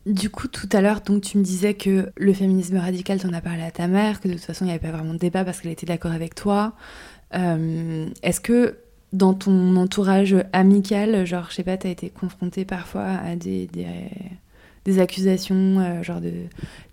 Du 0.06 0.30
coup, 0.30 0.48
tout 0.48 0.70
à 0.72 0.82
l'heure, 0.82 1.02
donc 1.02 1.24
tu 1.24 1.40
me 1.40 1.44
disais 1.44 1.74
que 1.74 2.12
le 2.16 2.32
féminisme 2.32 2.78
radical, 2.78 3.20
t'en 3.20 3.34
as 3.34 3.42
parlé 3.42 3.64
à 3.64 3.72
ta 3.72 3.88
mère, 3.88 4.22
que 4.22 4.28
de 4.28 4.34
toute 4.34 4.44
façon, 4.44 4.64
il 4.64 4.68
n'y 4.68 4.72
avait 4.72 4.88
pas 4.88 4.96
vraiment 4.96 5.16
de 5.16 5.18
débat 5.18 5.44
parce 5.44 5.62
qu'elle 5.62 5.72
était 5.72 5.88
d'accord 5.88 6.12
avec 6.12 6.36
toi. 6.36 6.74
Euh, 7.34 8.08
est-ce 8.22 8.40
que 8.40 8.78
dans 9.14 9.34
ton 9.34 9.76
entourage 9.78 10.36
amical, 10.54 11.26
genre, 11.26 11.48
je 11.50 11.56
sais 11.56 11.64
pas, 11.64 11.76
t'as 11.78 11.90
été 11.90 12.12
confrontée 12.12 12.66
parfois 12.66 13.02
à 13.02 13.36
des, 13.36 13.68
des, 14.86 15.00
accusations, 15.00 15.80
euh, 15.80 16.04
genre 16.04 16.22
de 16.22 16.34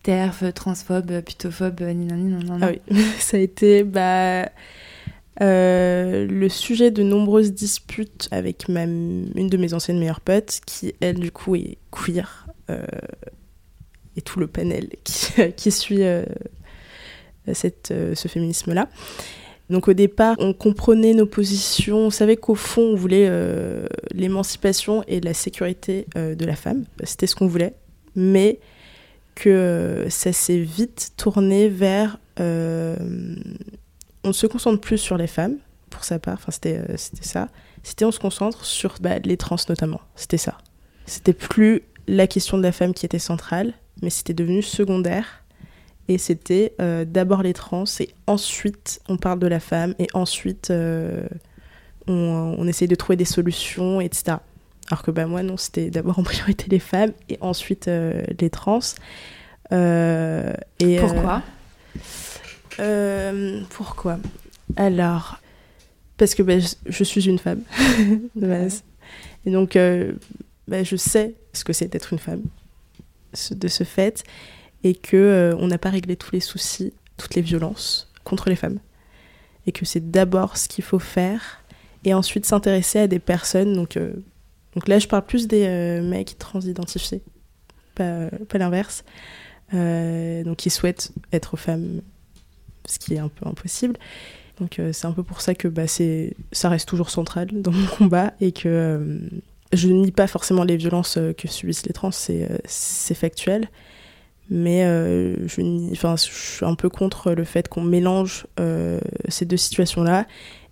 terf, 0.03 0.43
transphobe, 0.55 1.21
putophobe, 1.21 1.83
ni 1.83 2.07
non, 2.07 2.17
non, 2.17 2.57
non, 2.57 2.59
Ah 2.63 2.71
oui, 2.71 3.03
ça 3.19 3.37
a 3.37 3.41
été, 3.41 3.85
bah 3.85 4.49
euh, 5.41 6.27
le 6.27 6.49
sujet 6.49 6.91
de 6.91 7.03
nombreuses 7.03 7.53
disputes 7.53 8.29
avec 8.31 8.69
ma, 8.69 8.85
une 8.85 9.49
de 9.49 9.57
mes 9.57 9.73
anciennes 9.73 9.99
meilleures 9.99 10.21
potes, 10.21 10.61
qui 10.67 10.95
elle 11.01 11.19
du 11.19 11.31
coup 11.31 11.57
est 11.57 11.79
queer, 11.91 12.47
euh, 12.71 12.83
et 14.17 14.21
tout 14.21 14.41
le 14.41 14.47
panel 14.47 14.91
qui, 15.05 15.71
suit 15.71 16.03
euh, 16.03 16.25
cette, 17.55 17.95
ce 18.15 18.29
féminisme-là. 18.29 18.89
Donc 19.71 19.89
au 19.89 19.95
départ, 19.95 20.37
on 20.39 20.53
comprenait 20.53 21.15
nos 21.15 21.25
positions, 21.25 21.99
on 21.99 22.11
savait 22.11 22.37
qu'au 22.37 22.55
fond, 22.55 22.83
on 22.83 22.95
voulait 22.95 23.31
l'émancipation 24.13 25.03
et 25.09 25.21
la 25.21 25.33
sécurité 25.33 26.07
de 26.15 26.45
la 26.45 26.57
femme, 26.57 26.85
c'était 27.05 27.27
ce 27.27 27.35
qu'on 27.35 27.47
voulait, 27.47 27.73
mais 28.15 28.59
que 29.35 30.05
ça 30.11 30.35
s'est 30.35 30.59
vite 30.59 31.13
tourné 31.17 31.71
vers 31.71 32.19
on 34.25 34.33
se 34.33 34.47
concentre 34.47 34.81
plus 34.81 34.99
sur 34.99 35.17
les 35.17 35.27
femmes, 35.27 35.57
pour 35.91 36.05
sa 36.05 36.19
part, 36.19 36.35
enfin 36.35 36.51
c'était 36.51 36.79
euh, 36.79 36.97
ça. 36.97 37.49
C'était 37.83 38.05
on 38.05 38.13
se 38.13 38.19
concentre 38.19 38.65
sur 38.65 38.95
bah, 39.01 39.19
les 39.19 39.37
trans 39.37 39.57
notamment, 39.69 40.01
c'était 40.17 40.39
ça. 40.39 40.59
C'était 41.07 41.33
plus 41.33 41.83
la 42.09 42.27
question 42.27 42.59
de 42.59 42.63
la 42.63 42.73
femme 42.73 42.95
qui 42.95 43.07
était 43.07 43.19
centrale, 43.19 43.75
mais 44.03 44.11
c'était 44.11 44.35
devenu 44.35 44.63
secondaire. 44.63 45.45
Et 46.09 46.19
c'était 46.19 46.75
euh, 46.81 47.05
d'abord 47.05 47.43
les 47.43 47.53
trans, 47.53 47.85
et 48.01 48.09
ensuite 48.27 49.01
on 49.09 49.17
parle 49.17 49.39
de 49.39 49.47
la 49.47 49.61
femme, 49.61 49.95
et 49.99 50.09
ensuite 50.15 50.71
euh, 50.71 51.29
on, 52.09 52.67
essaye 52.67 52.89
de 52.89 52.97
trouver 52.97 53.17
des 53.17 53.25
solutions, 53.25 54.01
etc. 54.01 54.39
Alors 54.91 55.03
que 55.03 55.13
bah, 55.13 55.27
moi, 55.27 55.45
non, 55.45 55.57
c'était 55.57 55.91
d'abord 55.91 56.19
en 56.19 56.23
priorité 56.25 56.67
les 56.69 56.81
femmes, 56.81 57.13
et 57.29 57.39
ensuite 57.41 57.87
les 57.89 58.51
trans. 58.51 58.81
Pourquoi? 60.99 61.43
Euh, 62.81 63.63
pourquoi? 63.71 64.19
Alors, 64.77 65.39
parce 66.17 66.35
que 66.35 66.43
bah, 66.43 66.59
je, 66.87 67.05
suis 67.05 67.27
une 67.27 67.39
femme, 67.39 67.63
de 68.37 68.47
base. 68.47 68.85
Et 69.45 69.51
donc, 69.51 69.77
euh, 69.77 70.13
bah, 70.69 70.83
je 70.83 70.97
sais 70.97 71.35
ce 71.53 71.65
que 71.65 71.73
c'est 71.73 71.89
d'être 71.89 72.13
une 72.13 72.19
femme, 72.19 72.43
de 73.51 73.69
ce 73.69 73.85
fait, 73.85 74.25
et 74.85 74.95
que 74.95 75.17
euh, 75.17 75.57
on 75.59 75.69
n'a 75.69 75.79
pas 75.79 75.91
réglé 75.91 76.17
tous 76.17 76.33
les 76.33 76.41
soucis, 76.41 76.93
toutes 77.17 77.35
les 77.35 77.43
violences 77.43 78.11
contre 78.25 78.49
les 78.49 78.57
femmes. 78.57 78.79
Et 79.67 79.73
que 79.73 79.85
c'est 79.85 80.11
d'abord 80.11 80.57
ce 80.57 80.69
qu'il 80.69 80.85
faut 80.85 80.99
faire, 80.99 81.63
et 82.05 82.15
ensuite 82.15 82.47
s'intéresser 82.47 83.01
à 83.01 83.07
des 83.07 83.21
personnes. 83.21 83.75
Donc, 83.75 83.97
donc 84.75 84.89
là, 84.89 84.99
je 84.99 85.07
parle 85.07 85.25
plus 85.25 85.47
des 85.47 86.01
mecs 86.03 86.37
transidentifiés, 86.37 87.23
pas, 87.95 88.29
l'inverse. 88.55 89.05
donc, 89.73 90.57
qui 90.57 90.71
souhaitent 90.71 91.13
être 91.33 91.57
femmes 91.57 92.01
ce 92.87 92.99
qui 92.99 93.15
est 93.15 93.19
un 93.19 93.29
peu 93.29 93.47
impossible. 93.47 93.97
Donc 94.61 94.79
euh, 94.79 94.93
c'est 94.93 95.07
un 95.07 95.13
peu 95.13 95.23
pour 95.23 95.41
ça 95.41 95.55
que 95.55 95.69
bah, 95.69 95.87
ça 95.87 96.69
reste 96.69 96.89
toujours 96.89 97.11
central 97.11 97.49
dans 97.53 97.73
mon 97.73 97.87
combat 97.87 98.33
et 98.41 98.53
que 98.53 98.69
euh, 98.69 99.19
je 99.73 99.89
nie 99.89 100.13
pas 100.13 100.27
forcément 100.27 100.65
les 100.65 100.77
violences 100.77 101.17
euh, 101.17 101.33
que 101.33 101.49
subissent 101.49 101.87
les 101.87 101.93
trans, 101.93 102.11
c'est 102.13 103.15
factuel. 103.15 103.69
Mais 104.51 104.83
je, 104.85 105.47
je 105.49 106.17
suis 106.17 106.67
un 106.67 106.75
peu 106.75 106.91
contre 106.91 107.33
le 107.33 107.45
fait 107.45 107.69
qu'on 107.69 107.81
mélange 107.81 108.47
ces 109.29 109.47
deux 109.47 109.57
situations-là 109.57 110.27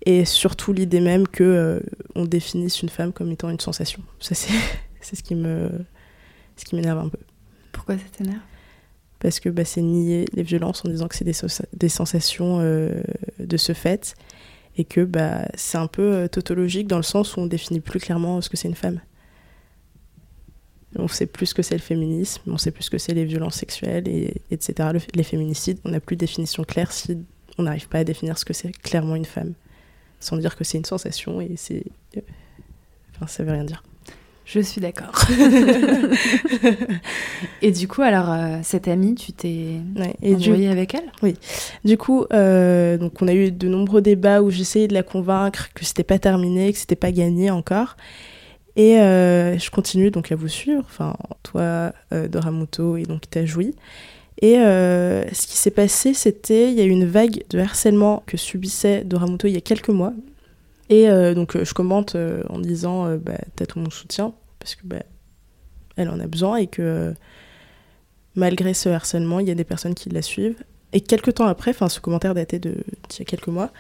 et 0.05 0.27
surtout 0.27 0.75
l'idée 0.75 1.01
même 1.01 1.27
que 1.27 1.81
on 2.15 2.27
définisse 2.27 2.83
une 2.83 2.91
femme 2.91 3.13
comme 3.13 3.31
étant 3.31 3.49
une 3.49 3.61
sensation. 3.61 4.03
Ça 4.19 4.35
c'est 4.35 4.53
ce 5.17 5.23
qui 5.23 5.35
ce 5.35 6.65
qui 6.67 6.75
m'énerve 6.75 6.99
un 6.99 7.09
peu. 7.09 7.19
Pourquoi 7.73 7.97
ça 7.97 8.05
t'énerve? 8.13 8.41
Parce 9.21 9.39
que 9.39 9.49
bah, 9.49 9.65
c'est 9.65 9.83
nier 9.83 10.27
les 10.33 10.43
violences 10.43 10.85
en 10.85 10.89
disant 10.89 11.07
que 11.07 11.15
c'est 11.15 11.25
des, 11.25 11.37
des, 11.75 11.89
sensations 11.89 12.59
euh, 12.61 13.01
de 13.39 13.57
ce 13.57 13.73
fait. 13.73 14.15
et 14.77 14.85
que 14.85 15.03
bah, 15.03 15.47
c'est 15.55 15.79
un 15.79 15.87
peu 15.87 16.29
tautologique 16.31 16.89
dans 16.89 16.97
le 16.97 17.03
sens 17.03 17.37
où 17.37 17.41
on 17.41 17.47
définit 17.47 17.81
plus 17.81 18.01
clairement 18.01 18.41
ce 18.41 18.49
que 18.49 18.57
c'est 18.57 18.69
une 18.69 18.75
femme. 18.75 19.01
On 20.97 21.07
sait 21.07 21.27
plus 21.27 21.47
ce 21.47 21.55
que 21.55 21.63
c'est 21.63 21.77
le 21.77 21.81
féminisme, 21.83 22.43
on 22.49 22.59
sait 22.59 22.73
plus 22.73 22.85
ce 22.85 22.91
que 22.91 22.99
c'est 22.99 23.15
les 23.15 23.25
violences 23.25 23.55
sexuelles, 23.55 24.09
et, 24.09 24.43
etc. 24.51 24.89
les 25.15 25.23
féminicides, 25.23 25.79
on 25.85 25.91
n'a 25.91 26.01
plus 26.01 26.17
de 26.17 26.21
définition 26.21 26.65
claire 26.65 26.91
si 26.91 27.17
on 27.59 27.63
n'arrive 27.65 27.89
pas 27.89 27.99
à 27.99 28.05
définir 28.05 28.39
ce 28.39 28.45
que 28.45 28.53
c'est 28.53 28.73
clairement 28.73 29.15
une 29.15 29.25
femme, 29.25 29.53
sans 30.19 30.37
dire 30.37 30.57
que 30.57 30.65
c'est 30.65 30.79
une 30.79 30.85
sensation 30.85 31.41
et 31.41 31.53
c'est. 31.57 31.85
Enfin, 33.15 33.27
ça 33.27 33.45
veut 33.45 33.53
rien 33.53 33.65
dire. 33.65 33.85
Je 34.45 34.61
suis 34.61 34.81
d'accord. 34.81 35.13
et 37.63 37.71
du 37.71 37.87
coup, 37.87 38.03
alors, 38.03 38.33
euh, 38.33 38.59
cette 38.63 38.89
amie, 38.89 39.15
tu 39.15 39.33
t'es 39.33 39.77
ouais, 39.97 40.69
avec 40.69 40.95
elle? 40.95 41.13
Oui. 41.23 41.37
Du 41.85 41.97
coup, 41.97 42.25
euh, 42.33 42.99
donc 42.99 43.23
on 43.23 43.29
a 43.29 43.33
eu 43.33 43.53
de 43.53 43.69
nombreux 43.69 44.01
débats 44.01 44.43
où 44.43 44.51
j'essayais 44.51 44.89
de 44.89 44.95
la 44.95 45.05
convaincre 45.05 45.69
que 45.75 45.85
c'était 45.85 46.03
pas 46.03 46.19
terminé, 46.19 46.73
que 46.73 46.79
c'était 46.79 46.97
pas 46.97 47.13
gagné 47.13 47.51
encore. 47.51 47.97
Et 48.75 48.99
euh, 48.99 49.57
je 49.59 49.71
continue 49.71 50.11
donc 50.11 50.33
à 50.33 50.37
vous 50.37 50.49
suivre, 50.49 50.83
enfin, 50.85 51.15
toi, 51.45 51.93
Doramuto, 52.11 52.97
et 52.97 53.05
donc 53.05 53.23
joui. 53.45 53.77
Et 54.43 54.55
ce 54.55 55.47
qui 55.47 55.59
s'est 55.59 55.71
passé, 55.71 56.13
c'était, 56.13 56.73
il 56.73 56.79
y 56.79 56.81
a 56.81 56.85
eu 56.85 56.91
une 56.91 57.07
vague 57.07 57.45
de 57.51 57.61
harcèlement 57.61 58.25
que 58.27 58.37
subissait 58.37 59.05
Doramuto 59.05 59.47
il 59.47 59.55
y 59.55 59.59
a 59.59 59.61
quelques 59.61 59.91
mois. 59.91 60.13
Et 60.91 61.09
donc 61.35 61.57
je 61.63 61.73
commente 61.73 62.17
en 62.49 62.59
disant, 62.59 63.17
bah, 63.17 63.39
t'as 63.55 63.65
tout 63.65 63.79
mon 63.79 63.91
soutien, 63.91 64.35
parce 64.59 64.75
que 64.75 64.83
bah, 64.85 65.05
elle 65.97 66.11
en 66.11 66.19
a 66.19 66.27
besoin 66.27 66.57
et 66.57 66.67
que 66.67 67.15
malgré 68.35 68.75
ce 68.75 68.89
harcèlement, 68.89 69.39
il 69.39 69.47
y 69.47 69.51
a 69.53 69.55
des 69.55 69.65
personnes 69.65 69.95
qui 69.95 70.09
la 70.09 70.21
suivent. 70.21 70.63
Et 70.93 71.01
quelques 71.01 71.35
temps 71.35 71.47
après, 71.47 71.71
enfin 71.71 71.89
ce 71.89 72.01
commentaire 72.01 72.35
datait 72.35 72.59
de 72.59 72.75
d'il 73.09 73.21
y 73.21 73.23
a 73.23 73.25
quelques 73.25 73.49
mois, 73.49 73.71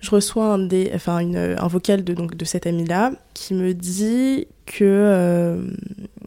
je 0.00 0.10
reçois 0.10 0.46
un, 0.46 0.58
des, 0.58 0.92
un 1.06 1.66
vocal 1.66 2.04
de, 2.04 2.14
donc, 2.14 2.36
de 2.36 2.44
cette 2.44 2.66
amie-là 2.66 3.12
qui 3.34 3.54
me 3.54 3.74
dit 3.74 4.46
que 4.66 4.84
euh, 4.84 5.62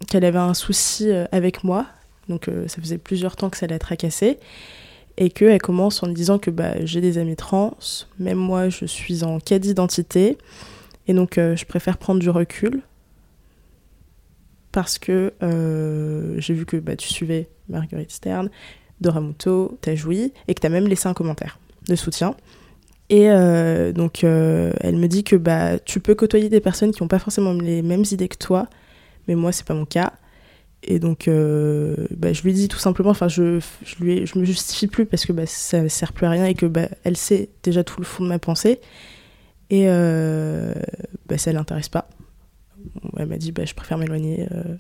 qu'elle 0.10 0.26
avait 0.26 0.40
un 0.40 0.54
souci 0.54 1.10
euh, 1.10 1.26
avec 1.32 1.64
moi. 1.64 1.86
Donc 2.28 2.48
euh, 2.48 2.68
ça 2.68 2.82
faisait 2.82 2.98
plusieurs 2.98 3.36
temps 3.36 3.50
que 3.50 3.58
ça 3.58 3.68
la 3.68 3.80
tracassée. 3.80 4.40
Et 5.22 5.30
qu'elle 5.30 5.62
commence 5.62 6.02
en 6.02 6.08
disant 6.08 6.40
que 6.40 6.50
bah, 6.50 6.84
j'ai 6.84 7.00
des 7.00 7.20
amis 7.20 7.36
trans, 7.36 7.78
même 8.18 8.38
moi 8.38 8.70
je 8.70 8.86
suis 8.86 9.24
en 9.24 9.40
cas 9.40 9.60
d'identité. 9.60 10.38
Et 11.08 11.14
donc 11.14 11.36
je 11.36 11.66
préfère 11.66 11.98
prendre 11.98 12.20
du 12.20 12.30
recul 12.30 12.82
parce 14.72 14.98
que 15.00 15.34
euh, 15.44 16.36
j'ai 16.38 16.54
vu 16.54 16.66
que 16.66 16.78
bah, 16.78 16.96
tu 16.96 17.10
suivais 17.10 17.50
Marguerite 17.70 18.12
Stern, 18.12 18.50
Doramuto, 19.02 19.78
t'as 19.82 19.96
joui, 19.96 20.34
et 20.48 20.54
que 20.54 20.60
t'as 20.60 20.70
même 20.70 20.88
laissé 20.88 21.08
un 21.08 21.14
commentaire 21.14 21.60
de 21.88 21.96
soutien. 21.96 22.36
Et 23.10 23.30
euh, 23.30 23.92
donc, 23.92 24.24
euh, 24.24 24.72
elle 24.80 24.96
me 24.96 25.08
dit 25.08 25.24
que 25.24 25.36
bah, 25.36 25.80
tu 25.80 26.00
peux 26.00 26.16
côtoyer 26.16 26.50
des 26.50 26.62
personnes 26.62 26.92
qui 26.92 27.04
n'ont 27.04 27.10
pas 27.10 27.20
forcément 27.20 27.54
les 27.54 27.82
mêmes 27.82 28.06
idées 28.12 28.30
que 28.30 28.38
toi, 28.38 28.68
mais 29.28 29.36
moi, 29.36 29.52
c'est 29.52 29.66
pas 29.66 29.74
mon 29.74 29.86
cas. 29.86 30.14
Et 30.84 31.00
donc, 31.00 31.30
bah, 31.30 32.34
je 32.34 32.42
lui 32.42 32.54
dis 32.54 32.68
tout 32.68 32.80
simplement, 32.80 33.12
enfin, 33.12 33.28
je, 33.28 33.60
je, 33.84 33.96
lui, 34.04 34.26
je 34.26 34.40
me 34.40 34.46
justifie 34.46 34.88
plus 34.88 35.06
parce 35.06 35.26
que 35.26 35.32
bah, 35.32 35.46
ça 35.46 35.82
ne 35.82 35.88
sert 35.88 36.12
plus 36.12 36.26
à 36.26 36.32
rien 36.32 36.46
et 36.46 36.56
que 36.56 36.66
bah, 36.66 36.88
elle 37.04 37.18
sait 37.18 37.50
déjà 37.62 37.84
tout 37.84 38.00
le 38.00 38.06
fond 38.06 38.24
de 38.24 38.30
ma 38.30 38.40
pensée. 38.40 38.80
Et 39.70 39.86
bah, 39.86 41.38
ça 41.38 41.54
l'intéresse 41.54 41.90
pas 41.90 42.10
elle 43.18 43.28
m'a 43.28 43.38
dit 43.38 43.52
bah, 43.52 43.66
je 43.66 43.74
préfère 43.74 43.98
m'éloigner. 43.98 44.48
Euh, 44.52 44.76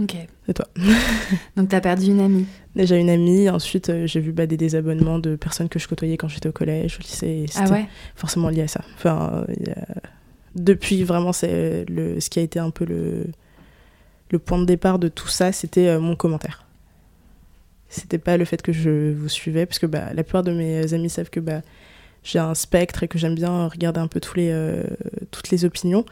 ok. 0.00 0.16
De 0.48 0.52
toi. 0.52 0.66
Donc 1.56 1.68
t'as 1.68 1.80
perdu 1.80 2.06
une 2.06 2.20
amie 2.20 2.46
Déjà 2.74 2.96
une 2.96 3.10
amie, 3.10 3.48
ensuite 3.48 3.88
euh, 3.90 4.06
j'ai 4.06 4.20
vu 4.20 4.32
bah, 4.32 4.46
des 4.46 4.56
désabonnements 4.56 5.18
de 5.18 5.36
personnes 5.36 5.68
que 5.68 5.78
je 5.78 5.88
côtoyais 5.88 6.16
quand 6.16 6.28
j'étais 6.28 6.48
au 6.48 6.52
collège, 6.52 6.98
au 6.98 7.02
lycée. 7.02 7.46
Ah 7.56 7.70
ouais? 7.70 7.86
Forcément 8.14 8.48
lié 8.48 8.62
à 8.62 8.68
ça. 8.68 8.82
Enfin, 8.94 9.44
depuis 10.54 11.02
vraiment, 11.04 11.32
c'est 11.32 11.84
le... 11.88 12.20
ce 12.20 12.30
qui 12.30 12.38
a 12.38 12.42
été 12.42 12.58
un 12.58 12.70
peu 12.70 12.84
le, 12.84 13.26
le 14.30 14.38
point 14.38 14.58
de 14.58 14.64
départ 14.64 14.98
de 14.98 15.08
tout 15.08 15.28
ça, 15.28 15.52
c'était 15.52 15.88
euh, 15.88 16.00
mon 16.00 16.16
commentaire. 16.16 16.64
C'était 17.88 18.18
pas 18.18 18.36
le 18.36 18.44
fait 18.44 18.62
que 18.62 18.72
je 18.72 19.12
vous 19.12 19.28
suivais, 19.28 19.66
parce 19.66 19.78
que 19.78 19.86
bah, 19.86 20.12
la 20.14 20.22
plupart 20.22 20.44
de 20.44 20.52
mes 20.52 20.94
amis 20.94 21.10
savent 21.10 21.30
que 21.30 21.40
bah, 21.40 21.62
j'ai 22.22 22.38
un 22.38 22.54
spectre 22.54 23.02
et 23.02 23.08
que 23.08 23.18
j'aime 23.18 23.34
bien 23.34 23.66
regarder 23.68 24.00
un 24.00 24.06
peu 24.06 24.20
tous 24.20 24.36
les, 24.36 24.50
euh, 24.50 24.84
toutes 25.30 25.50
les 25.50 25.64
opinions. 25.64 26.04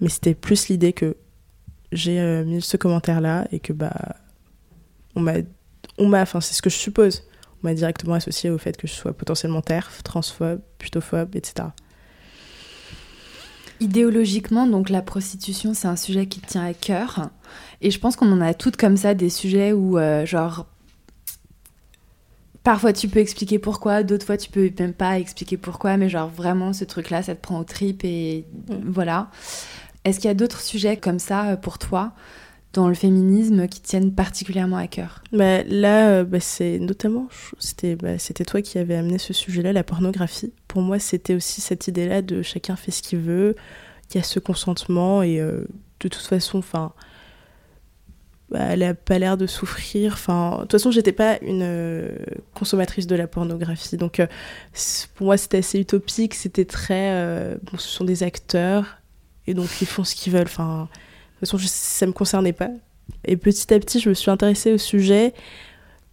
Mais 0.00 0.08
c'était 0.08 0.34
plus 0.34 0.68
l'idée 0.68 0.92
que 0.92 1.16
j'ai 1.92 2.20
euh, 2.20 2.44
mis 2.44 2.62
ce 2.62 2.76
commentaire-là 2.76 3.46
et 3.52 3.60
que 3.60 3.72
bah 3.72 4.16
on 5.16 5.20
m'a, 5.20 6.22
enfin 6.22 6.40
c'est 6.40 6.54
ce 6.54 6.62
que 6.62 6.70
je 6.70 6.76
suppose, 6.76 7.24
on 7.62 7.68
m'a 7.68 7.74
directement 7.74 8.14
associé 8.14 8.50
au 8.50 8.58
fait 8.58 8.76
que 8.76 8.88
je 8.88 8.92
sois 8.92 9.12
potentiellement 9.12 9.62
TERF, 9.62 10.02
transphobe, 10.02 10.60
putophobe, 10.78 11.36
etc. 11.36 11.68
Idéologiquement, 13.80 14.66
donc 14.66 14.88
la 14.88 15.02
prostitution, 15.02 15.74
c'est 15.74 15.88
un 15.88 15.96
sujet 15.96 16.26
qui 16.26 16.40
tient 16.40 16.64
à 16.64 16.74
cœur. 16.74 17.30
Et 17.80 17.90
je 17.90 17.98
pense 17.98 18.16
qu'on 18.16 18.30
en 18.32 18.40
a 18.40 18.54
toutes 18.54 18.76
comme 18.76 18.96
ça 18.96 19.14
des 19.14 19.30
sujets 19.30 19.72
où, 19.72 19.98
euh, 19.98 20.24
genre, 20.24 20.66
Parfois 22.64 22.94
tu 22.94 23.08
peux 23.08 23.20
expliquer 23.20 23.58
pourquoi, 23.58 24.02
d'autres 24.02 24.24
fois 24.24 24.38
tu 24.38 24.50
peux 24.50 24.70
même 24.78 24.94
pas 24.94 25.18
expliquer 25.18 25.58
pourquoi, 25.58 25.98
mais 25.98 26.08
genre 26.08 26.30
vraiment 26.30 26.72
ce 26.72 26.84
truc-là, 26.84 27.22
ça 27.22 27.34
te 27.34 27.40
prend 27.42 27.60
au 27.60 27.64
trip 27.64 28.02
et 28.04 28.46
mm. 28.68 28.76
voilà. 28.86 29.30
Est-ce 30.04 30.18
qu'il 30.18 30.28
y 30.28 30.30
a 30.30 30.34
d'autres 30.34 30.62
sujets 30.62 30.96
comme 30.96 31.18
ça 31.18 31.50
euh, 31.50 31.56
pour 31.56 31.78
toi? 31.78 32.14
Dans 32.74 32.88
le 32.88 32.94
féminisme 32.94 33.68
qui 33.68 33.80
tiennent 33.80 34.12
particulièrement 34.12 34.76
à 34.76 34.86
cœur 34.86 35.22
bah, 35.32 35.62
Là, 35.62 36.10
euh, 36.10 36.24
bah, 36.24 36.40
c'est 36.40 36.78
notamment, 36.78 37.28
c'était 37.58 37.96
bah, 37.96 38.18
toi 38.46 38.60
qui 38.60 38.78
avais 38.78 38.96
amené 38.96 39.18
ce 39.18 39.32
sujet-là, 39.32 39.72
la 39.72 39.84
pornographie. 39.84 40.52
Pour 40.68 40.82
moi, 40.82 40.98
c'était 40.98 41.34
aussi 41.34 41.60
cette 41.60 41.88
idée-là 41.88 42.20
de 42.20 42.42
chacun 42.42 42.76
fait 42.76 42.90
ce 42.90 43.02
qu'il 43.02 43.20
veut, 43.20 43.54
il 44.10 44.16
y 44.16 44.20
a 44.20 44.22
ce 44.22 44.40
consentement 44.40 45.22
et 45.22 45.40
euh, 45.40 45.64
de 46.00 46.08
toute 46.08 46.16
façon, 46.16 46.58
enfin 46.58 46.92
bah, 48.50 48.60
elle 48.70 48.82
a 48.82 48.94
pas 48.94 49.18
l'air 49.18 49.36
de 49.36 49.46
souffrir. 49.46 50.14
Enfin, 50.14 50.56
de 50.56 50.60
toute 50.62 50.72
façon, 50.72 50.90
j'étais 50.90 51.12
pas 51.12 51.38
une 51.42 51.62
euh, 51.62 52.16
consommatrice 52.54 53.06
de 53.06 53.14
la 53.14 53.28
pornographie, 53.28 53.96
donc 53.96 54.20
pour 55.14 55.26
moi 55.26 55.36
c'était 55.36 55.58
assez 55.58 55.78
utopique. 55.78 56.34
C'était 56.34 56.64
très, 56.64 57.56
bon, 57.62 57.78
ce 57.78 57.88
sont 57.88 58.04
des 58.04 58.24
acteurs 58.24 58.98
et 59.46 59.54
donc 59.54 59.68
ils 59.80 59.86
font 59.86 60.02
ce 60.02 60.16
qu'ils 60.16 60.32
veulent. 60.32 60.42
Enfin, 60.42 60.88
toute 61.44 61.60
façon, 61.60 61.68
ça 61.68 62.06
me 62.06 62.12
concernait 62.12 62.52
pas. 62.52 62.70
Et 63.24 63.36
petit 63.36 63.72
à 63.72 63.78
petit, 63.78 64.00
je 64.00 64.08
me 64.08 64.14
suis 64.14 64.30
intéressée 64.30 64.72
au 64.72 64.78
sujet 64.78 65.34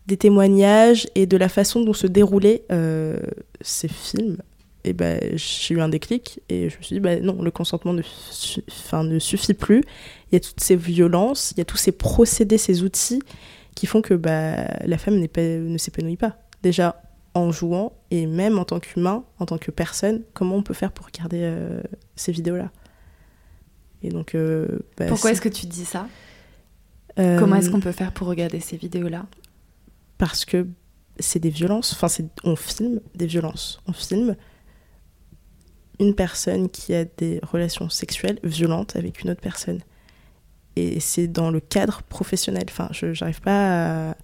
des 0.07 0.17
témoignages 0.17 1.07
et 1.15 1.25
de 1.25 1.37
la 1.37 1.49
façon 1.49 1.83
dont 1.83 1.93
se 1.93 2.07
déroulaient 2.07 2.63
ces 3.61 3.87
films. 3.87 4.37
Et 4.83 4.93
ben 4.93 5.19
j'ai 5.35 5.75
eu 5.75 5.81
un 5.81 5.89
déclic 5.89 6.39
et 6.49 6.69
je 6.69 6.77
me 6.77 6.81
suis 6.81 6.95
dit 6.95 6.99
bah, 6.99 7.19
non 7.19 7.41
le 7.41 7.51
consentement 7.51 7.93
ne, 7.93 8.01
ne 9.03 9.19
suffit 9.19 9.53
plus. 9.53 9.83
Il 10.31 10.33
y 10.33 10.37
a 10.37 10.39
toutes 10.39 10.59
ces 10.59 10.75
violences 10.75 11.51
il 11.51 11.59
y 11.59 11.61
a 11.61 11.65
tous 11.65 11.77
ces 11.77 11.91
procédés 11.91 12.57
ces 12.57 12.81
outils 12.81 13.21
qui 13.75 13.85
font 13.85 14.01
que 14.01 14.15
bah, 14.15 14.55
la 14.83 14.97
femme 14.97 15.19
ne 15.19 15.77
s'épanouit 15.77 16.17
pas. 16.17 16.37
Déjà 16.63 17.01
en 17.35 17.51
jouant 17.51 17.93
et 18.09 18.25
même 18.25 18.57
en 18.57 18.65
tant 18.65 18.79
qu'humain 18.79 19.23
en 19.39 19.45
tant 19.45 19.57
que 19.59 19.69
personne 19.69 20.23
comment 20.33 20.55
on 20.55 20.63
peut 20.63 20.73
faire 20.73 20.91
pour 20.91 21.05
regarder 21.05 21.41
euh, 21.43 21.81
ces 22.15 22.31
vidéos 22.31 22.57
là 22.57 22.71
et 24.03 24.09
donc 24.09 24.35
euh, 24.35 24.67
bah, 24.97 25.05
pourquoi 25.07 25.31
est-ce 25.31 25.41
que 25.41 25.49
tu 25.49 25.65
dis 25.65 25.85
ça? 25.85 26.07
Euh, 27.19 27.37
comment 27.39 27.55
est-ce 27.57 27.69
qu'on 27.69 27.81
peut 27.81 27.91
faire 27.91 28.13
pour 28.13 28.27
regarder 28.27 28.59
ces 28.59 28.77
vidéos 28.77 29.09
là 29.09 29.25
parce 30.17 30.45
que 30.45 30.67
c'est 31.19 31.39
des 31.39 31.49
violences 31.49 31.93
enfin 31.93 32.07
on 32.45 32.55
filme 32.55 33.01
des 33.15 33.25
violences 33.25 33.81
on 33.87 33.93
filme 33.93 34.35
une 36.01 36.15
personne 36.15 36.69
qui 36.69 36.93
a 36.93 37.05
des 37.05 37.39
relations 37.43 37.89
sexuelles 37.89 38.39
violentes 38.43 38.95
avec 38.95 39.21
une 39.21 39.29
autre 39.29 39.41
personne. 39.41 39.79
Et 40.75 40.99
c'est 40.99 41.27
dans 41.27 41.51
le 41.51 41.59
cadre 41.59 42.01
professionnel. 42.03 42.63
Enfin, 42.69 42.89
je 42.91 43.07
n'arrive 43.07 43.41
pas 43.41 44.09
à, 44.09 44.15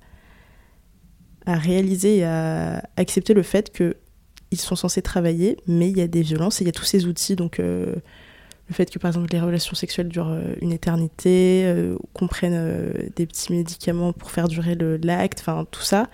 à, 1.46 1.56
réaliser 1.56 2.18
et 2.18 2.24
à 2.24 2.84
accepter 2.96 3.34
le 3.34 3.44
fait 3.44 3.72
qu'ils 3.72 4.60
sont 4.60 4.76
censés 4.76 5.02
travailler, 5.02 5.58
mais 5.68 5.90
il 5.90 5.98
y 5.98 6.02
a 6.02 6.08
des 6.08 6.24
violences 6.24 6.62
et 6.62 6.64
il 6.64 6.68
y 6.68 6.70
a 6.70 6.74
tous 6.74 6.86
ces 6.86 7.06
outils. 7.06 7.36
Donc, 7.36 7.60
euh, 7.60 7.96
le 8.70 8.74
fait 8.74 8.90
que, 8.90 9.00
par 9.00 9.10
exemple, 9.10 9.28
les 9.32 9.40
relations 9.40 9.76
sexuelles 9.76 10.10
durent 10.10 10.32
euh, 10.32 10.54
une 10.62 10.72
éternité, 10.72 11.64
euh, 11.66 11.98
qu'on 12.14 12.28
prenne 12.28 12.94
des 13.16 13.26
petits 13.26 13.54
médicaments 13.54 14.14
pour 14.14 14.32
faire 14.32 14.48
durer 14.48 14.76
l'acte, 14.76 15.40
enfin, 15.40 15.66
tout 15.72 15.84
ça 15.84 16.10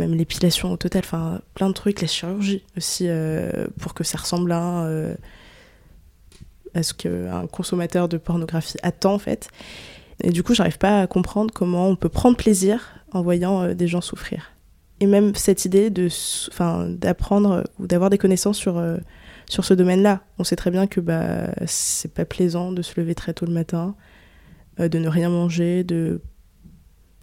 même 0.00 0.14
l'épilation 0.14 0.72
au 0.72 0.76
total, 0.76 1.02
enfin 1.04 1.40
plein 1.54 1.68
de 1.68 1.74
trucs, 1.74 2.00
la 2.00 2.08
chirurgie 2.08 2.64
aussi, 2.76 3.04
euh, 3.06 3.66
pour 3.78 3.94
que 3.94 4.02
ça 4.02 4.18
ressemble 4.18 4.50
à, 4.50 4.84
euh, 4.84 5.14
à 6.74 6.82
ce 6.82 6.92
qu'un 6.94 7.46
consommateur 7.46 8.08
de 8.08 8.16
pornographie 8.16 8.78
attend 8.82 9.14
en 9.14 9.18
fait. 9.18 9.48
Et 10.22 10.30
du 10.30 10.42
coup, 10.42 10.54
j'arrive 10.54 10.78
pas 10.78 11.02
à 11.02 11.06
comprendre 11.06 11.52
comment 11.54 11.88
on 11.88 11.96
peut 11.96 12.08
prendre 12.08 12.36
plaisir 12.36 12.94
en 13.12 13.22
voyant 13.22 13.62
euh, 13.62 13.74
des 13.74 13.86
gens 13.86 14.00
souffrir. 14.00 14.50
Et 15.00 15.06
même 15.06 15.34
cette 15.34 15.64
idée 15.64 15.88
d'apprendre 15.88 17.64
ou 17.78 17.86
d'avoir 17.86 18.10
des 18.10 18.18
connaissances 18.18 18.58
sur, 18.58 18.82
sur 19.50 19.64
ce 19.64 19.74
domaine-là. 19.74 20.22
On 20.38 20.44
sait 20.44 20.56
très 20.56 20.70
bien 20.70 20.86
que 20.86 21.00
bah, 21.00 21.50
c'est 21.66 22.14
pas 22.14 22.24
plaisant 22.24 22.72
de 22.72 22.80
se 22.80 22.98
lever 22.98 23.14
très 23.14 23.34
tôt 23.34 23.44
le 23.44 23.52
matin, 23.52 23.94
de 24.78 24.98
ne 24.98 25.08
rien 25.08 25.28
manger, 25.28 25.84
de 25.84 26.22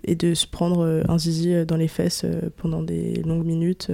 et 0.03 0.15
de 0.15 0.33
se 0.33 0.47
prendre 0.47 0.83
euh, 0.83 1.03
un 1.07 1.17
zizi 1.17 1.53
euh, 1.53 1.65
dans 1.65 1.75
les 1.75 1.87
fesses 1.87 2.23
euh, 2.23 2.49
pendant 2.55 2.81
des 2.81 3.21
longues 3.23 3.45
minutes. 3.45 3.91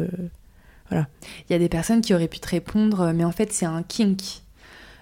Voilà. 0.90 1.08
Il 1.50 1.54
y 1.54 1.56
a 1.56 1.60
des 1.60 1.70
personnes 1.70 2.02
qui 2.02 2.14
auraient 2.14 2.28
pu 2.28 2.40
te 2.40 2.50
répondre, 2.50 3.12
mais 3.14 3.24
en 3.24 3.32
fait, 3.32 3.52
c'est 3.52 3.66
un 3.66 3.84
kink 3.84 4.43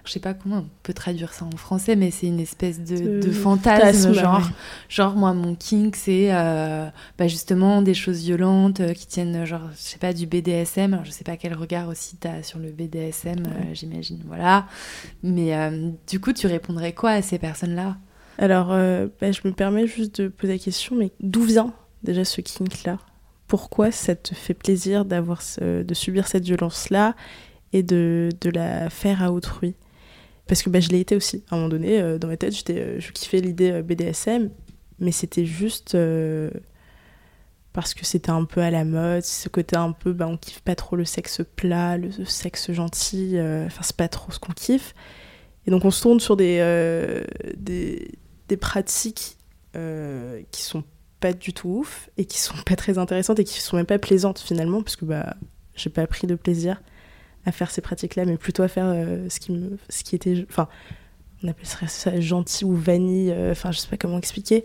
je 0.04 0.12
sais 0.12 0.20
pas 0.20 0.34
comment 0.34 0.58
on 0.58 0.68
peut 0.82 0.92
traduire 0.92 1.32
ça 1.32 1.44
en 1.44 1.56
français, 1.56 1.94
mais 1.94 2.10
c'est 2.10 2.26
une 2.26 2.40
espèce 2.40 2.80
de, 2.80 3.20
de 3.20 3.30
fantasme, 3.30 4.12
genre, 4.12 4.42
genre 4.88 5.14
moi 5.14 5.32
mon 5.32 5.54
kink 5.54 5.94
c'est 5.94 6.34
euh, 6.34 6.88
bah, 7.18 7.28
justement 7.28 7.82
des 7.82 7.94
choses 7.94 8.20
violentes 8.22 8.80
euh, 8.80 8.94
qui 8.94 9.06
tiennent 9.06 9.44
genre 9.44 9.70
je 9.76 9.80
sais 9.80 9.98
pas 9.98 10.12
du 10.12 10.26
BDSM. 10.26 10.92
Alors 10.94 11.04
je 11.04 11.12
sais 11.12 11.22
pas 11.24 11.36
quel 11.36 11.54
regard 11.54 11.88
aussi 11.88 12.16
tu 12.16 12.26
as 12.26 12.42
sur 12.42 12.58
le 12.58 12.72
BDSM, 12.72 13.38
euh, 13.46 13.74
j'imagine, 13.74 14.20
voilà. 14.26 14.66
Mais 15.22 15.52
du 16.08 16.18
coup 16.18 16.32
tu 16.32 16.46
répondrais 16.46 16.92
quoi 16.92 17.10
à 17.10 17.22
ces 17.22 17.38
personnes 17.38 17.74
là 17.74 17.96
Alors 18.38 18.68
bah, 18.68 19.30
je 19.32 19.40
me 19.44 19.52
permets 19.52 19.86
juste 19.86 20.20
de 20.20 20.28
poser 20.28 20.54
la 20.54 20.58
question, 20.58 20.96
mais 20.96 21.12
d'où 21.20 21.42
vient 21.42 21.72
déjà 22.02 22.24
ce 22.24 22.40
kink 22.40 22.82
là 22.84 22.98
Pourquoi 23.46 23.92
ça 23.92 24.16
te 24.16 24.34
fait 24.34 24.54
plaisir 24.54 25.04
d'avoir 25.04 25.42
de 25.60 25.94
subir 25.94 26.26
cette 26.26 26.44
violence 26.44 26.90
là 26.90 27.14
et 27.72 27.84
de, 27.84 28.30
de 28.40 28.50
la 28.50 28.90
faire 28.90 29.22
à 29.22 29.30
autrui? 29.32 29.74
Parce 30.52 30.62
que 30.62 30.68
bah, 30.68 30.80
je 30.80 30.90
l'ai 30.90 31.00
été 31.00 31.16
aussi. 31.16 31.42
À 31.50 31.54
un 31.54 31.56
moment 31.60 31.70
donné, 31.70 31.98
euh, 31.98 32.18
dans 32.18 32.28
ma 32.28 32.36
tête, 32.36 32.54
j'étais, 32.54 32.78
euh, 32.78 33.00
je 33.00 33.10
kiffais 33.12 33.40
l'idée 33.40 33.70
euh, 33.70 33.82
BDSM, 33.82 34.50
mais 34.98 35.10
c'était 35.10 35.46
juste 35.46 35.96
parce 37.72 37.94
que 37.94 38.04
c'était 38.04 38.28
un 38.28 38.44
peu 38.44 38.60
à 38.60 38.70
la 38.70 38.84
mode, 38.84 39.22
ce 39.22 39.48
côté 39.48 39.76
un 39.76 39.92
peu, 39.92 40.12
bah, 40.12 40.28
on 40.28 40.36
kiffe 40.36 40.60
pas 40.60 40.74
trop 40.74 40.94
le 40.94 41.06
sexe 41.06 41.40
plat, 41.56 41.96
le, 41.96 42.10
sexe 42.26 42.70
gentil, 42.70 43.38
enfin, 43.64 43.80
c'est 43.82 43.96
pas 43.96 44.08
trop 44.08 44.30
ce 44.30 44.38
qu'on 44.38 44.52
kiffe. 44.52 44.94
Et 45.66 45.70
donc, 45.70 45.86
on 45.86 45.90
se 45.90 46.02
tourne 46.02 46.20
sur 46.20 46.36
des, 46.36 47.22
des, 47.56 48.56
pratiques 48.58 49.38
qui 49.72 50.62
sont 50.62 50.84
pas 51.18 51.32
du 51.32 51.54
tout 51.54 51.70
ouf 51.70 52.10
et 52.18 52.26
qui 52.26 52.38
sont 52.38 52.58
pas 52.66 52.76
très 52.76 52.98
intéressantes 52.98 53.40
et 53.40 53.44
qui 53.44 53.58
sont 53.58 53.78
même 53.78 53.86
pas 53.86 53.98
plaisantes 53.98 54.38
finalement, 54.38 54.82
parce 54.82 54.96
que 54.96 55.06
bah, 55.06 55.34
j'ai 55.74 55.88
pas 55.88 56.06
pris 56.06 56.26
de 56.26 56.34
plaisir 56.34 56.82
à 57.44 57.52
faire 57.52 57.70
ces 57.70 57.80
pratiques-là, 57.80 58.24
mais 58.24 58.36
plutôt 58.36 58.62
à 58.62 58.68
faire 58.68 58.86
euh, 58.86 59.28
ce, 59.28 59.40
qui 59.40 59.52
me, 59.52 59.78
ce 59.88 60.04
qui 60.04 60.14
était. 60.14 60.44
Enfin, 60.48 60.68
on 61.42 61.48
appellerait 61.48 61.88
ça 61.88 62.20
gentil 62.20 62.64
ou 62.64 62.74
vanille, 62.74 63.32
euh, 63.32 63.52
enfin, 63.52 63.72
je 63.72 63.78
sais 63.78 63.88
pas 63.88 63.96
comment 63.96 64.18
expliquer, 64.18 64.64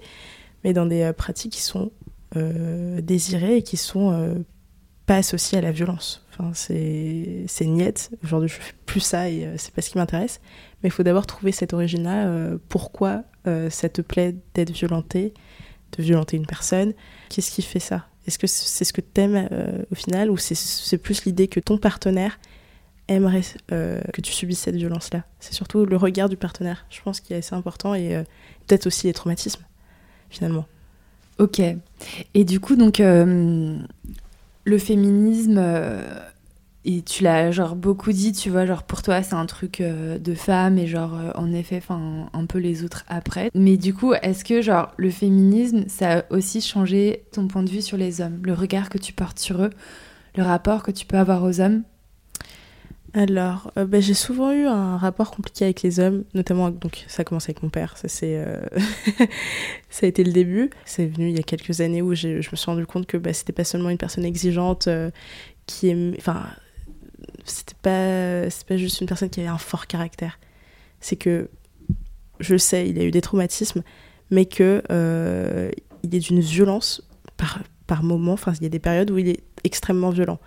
mais 0.64 0.74
dans 0.74 0.86
des 0.86 1.02
euh, 1.02 1.14
pratiques 1.14 1.54
qui 1.54 1.62
sont 1.62 1.92
désirées 2.36 3.58
et 3.58 3.62
qui 3.64 3.78
sont 3.78 4.46
pas 5.08 5.16
associées 5.16 5.58
à 5.58 5.62
la 5.62 5.72
violence. 5.72 6.24
Enfin, 6.30 6.52
c'est, 6.54 7.48
niette. 7.62 8.12
Aujourd'hui, 8.24 8.50
je 8.50 8.54
fais 8.54 8.74
plus 8.86 9.00
ça 9.00 9.28
et 9.28 9.48
c'est 9.58 9.74
pas 9.74 9.82
ce 9.82 9.90
qui 9.90 9.98
m'intéresse. 9.98 10.40
Mais 10.84 10.90
il 10.90 10.92
faut 10.92 11.02
d'abord 11.02 11.26
trouver 11.26 11.52
cette 11.52 11.74
origine-là. 11.74 12.52
pourquoi 12.70 13.24
ça 13.70 13.90
te 13.90 14.02
plaît 14.02 14.36
d'être 14.54 14.70
violenté, 14.70 15.34
de 15.98 16.04
violenter 16.04 16.38
une 16.38 16.46
personne? 16.46 16.94
Qu'est-ce 17.30 17.50
qui 17.50 17.64
fait 17.64 17.80
ça? 17.80 18.06
Est-ce 18.28 18.38
que 18.38 18.46
c'est 18.46 18.86
ce 18.86 18.94
que 18.94 19.02
t'aimes 19.02 19.50
au 19.90 19.96
final 19.96 20.30
ou 20.30 20.38
c'est 20.38 20.98
plus 21.00 21.26
l'idée 21.26 21.48
que 21.48 21.62
ton 21.62 21.80
partenaire 21.80 22.38
aimerait 23.08 23.42
euh, 23.72 24.02
que 24.14 24.22
tu 24.22 24.32
subisses 24.32 24.60
cette 24.60 24.76
violence-là. 24.76 25.24
C'est 25.40 25.54
surtout 25.54 25.86
le 25.86 25.98
regard 25.98 26.30
du 26.30 26.38
partenaire, 26.38 26.86
je 26.90 27.02
pense, 27.02 27.20
qui 27.20 27.34
est 27.34 27.38
assez 27.38 27.56
important 27.56 27.94
et 27.94 28.16
euh, 28.16 28.24
peut-être 28.66 28.88
aussi 28.88 29.08
les 29.08 29.14
traumatismes, 29.14 29.64
finalement. 30.30 30.66
Ok. 31.40 31.62
Et 32.34 32.44
du 32.44 32.60
coup, 32.60 32.76
donc, 32.76 33.00
euh, 33.00 33.78
le 34.66 34.78
féminisme, 34.78 35.62
et 36.84 37.02
tu 37.04 37.24
l'as 37.24 37.52
genre 37.52 37.76
beaucoup 37.76 38.12
dit, 38.12 38.32
tu 38.32 38.50
vois, 38.50 38.66
genre 38.66 38.84
pour 38.84 39.02
toi, 39.02 39.22
c'est 39.22 39.36
un 39.36 39.46
truc 39.46 39.82
de 39.82 40.34
femme 40.34 40.78
et 40.78 40.88
genre, 40.88 41.16
en 41.36 41.54
effet, 41.54 41.78
enfin, 41.78 42.30
un 42.34 42.46
peu 42.46 42.58
les 42.58 42.84
autres 42.84 43.06
après. 43.08 43.52
Mais 43.54 43.78
du 43.78 43.94
coup, 43.94 44.14
est-ce 44.14 44.44
que 44.44 44.62
genre 44.62 44.94
le 44.98 45.12
féminisme, 45.12 45.86
ça 45.88 46.20
a 46.20 46.24
aussi 46.32 46.60
changé 46.60 47.24
ton 47.32 47.48
point 47.48 47.64
de 47.64 47.70
vue 47.70 47.82
sur 47.82 47.98
les 47.98 48.20
hommes, 48.20 48.40
le 48.44 48.54
regard 48.54 48.90
que 48.90 48.98
tu 48.98 49.14
portes 49.14 49.40
sur 49.40 49.62
eux, 49.62 49.70
le 50.36 50.44
rapport 50.44 50.84
que 50.84 50.92
tu 50.92 51.06
peux 51.06 51.18
avoir 51.18 51.44
aux 51.44 51.62
hommes? 51.62 51.84
Alors, 53.18 53.72
euh, 53.78 53.88
bah, 53.88 54.00
j'ai 54.00 54.14
souvent 54.14 54.52
eu 54.52 54.68
un 54.68 54.96
rapport 54.96 55.32
compliqué 55.32 55.66
avec 55.66 55.82
les 55.82 56.00
hommes, 56.00 56.24
notamment, 56.36 56.70
donc 56.70 57.04
ça 57.08 57.24
a 57.24 57.36
avec 57.36 57.64
mon 57.64 57.70
père, 57.70 57.98
ça, 57.98 58.08
c'est, 58.08 58.36
euh, 58.38 58.62
a 60.04 60.06
été 60.06 60.24
le 60.24 60.32
début. 60.32 60.70
C'est 60.86 61.08
venu 61.08 61.30
il 61.30 61.36
y 61.36 61.40
a 61.40 61.44
quelques 61.44 61.82
années 61.82 62.04
où 62.04 62.14
je 62.14 62.38
me 62.38 62.42
suis 62.44 62.66
rendu 62.68 62.86
compte 62.86 63.08
que 63.08 63.18
bah, 63.18 63.34
c'était 63.34 63.54
pas 63.54 63.64
seulement 63.64 63.90
une 63.90 63.98
personne 63.98 64.24
exigeante 64.24 64.88
euh, 64.88 65.10
qui 65.66 65.88
aimait. 65.88 66.16
Enfin, 66.20 66.46
c'était 67.44 67.74
pas, 67.82 68.52
c'est 68.52 68.68
pas 68.68 68.78
juste 68.78 69.02
une 69.02 69.08
personne 69.08 69.32
qui 69.32 69.40
avait 69.40 69.50
un 69.50 69.58
fort 69.58 69.88
caractère. 69.88 70.38
C'est 71.00 71.16
que, 71.16 71.50
je 72.40 72.56
sais, 72.56 72.88
il 72.88 73.00
a 73.00 73.04
eu 73.04 73.10
des 73.10 73.22
traumatismes, 73.22 73.82
mais 74.30 74.46
que 74.46 74.84
il 76.04 76.14
est 76.14 76.20
d'une 76.20 76.40
violence 76.40 77.02
par, 77.36 77.64
par 77.88 78.04
moment. 78.04 78.34
Enfin, 78.34 78.54
il 78.58 78.62
y 78.62 78.68
a 78.68 78.70
des 78.70 78.78
périodes 78.78 79.10
où 79.10 79.18
il 79.18 79.28
est 79.28 79.42
extrêmement 79.64 80.12
violent. 80.12 80.40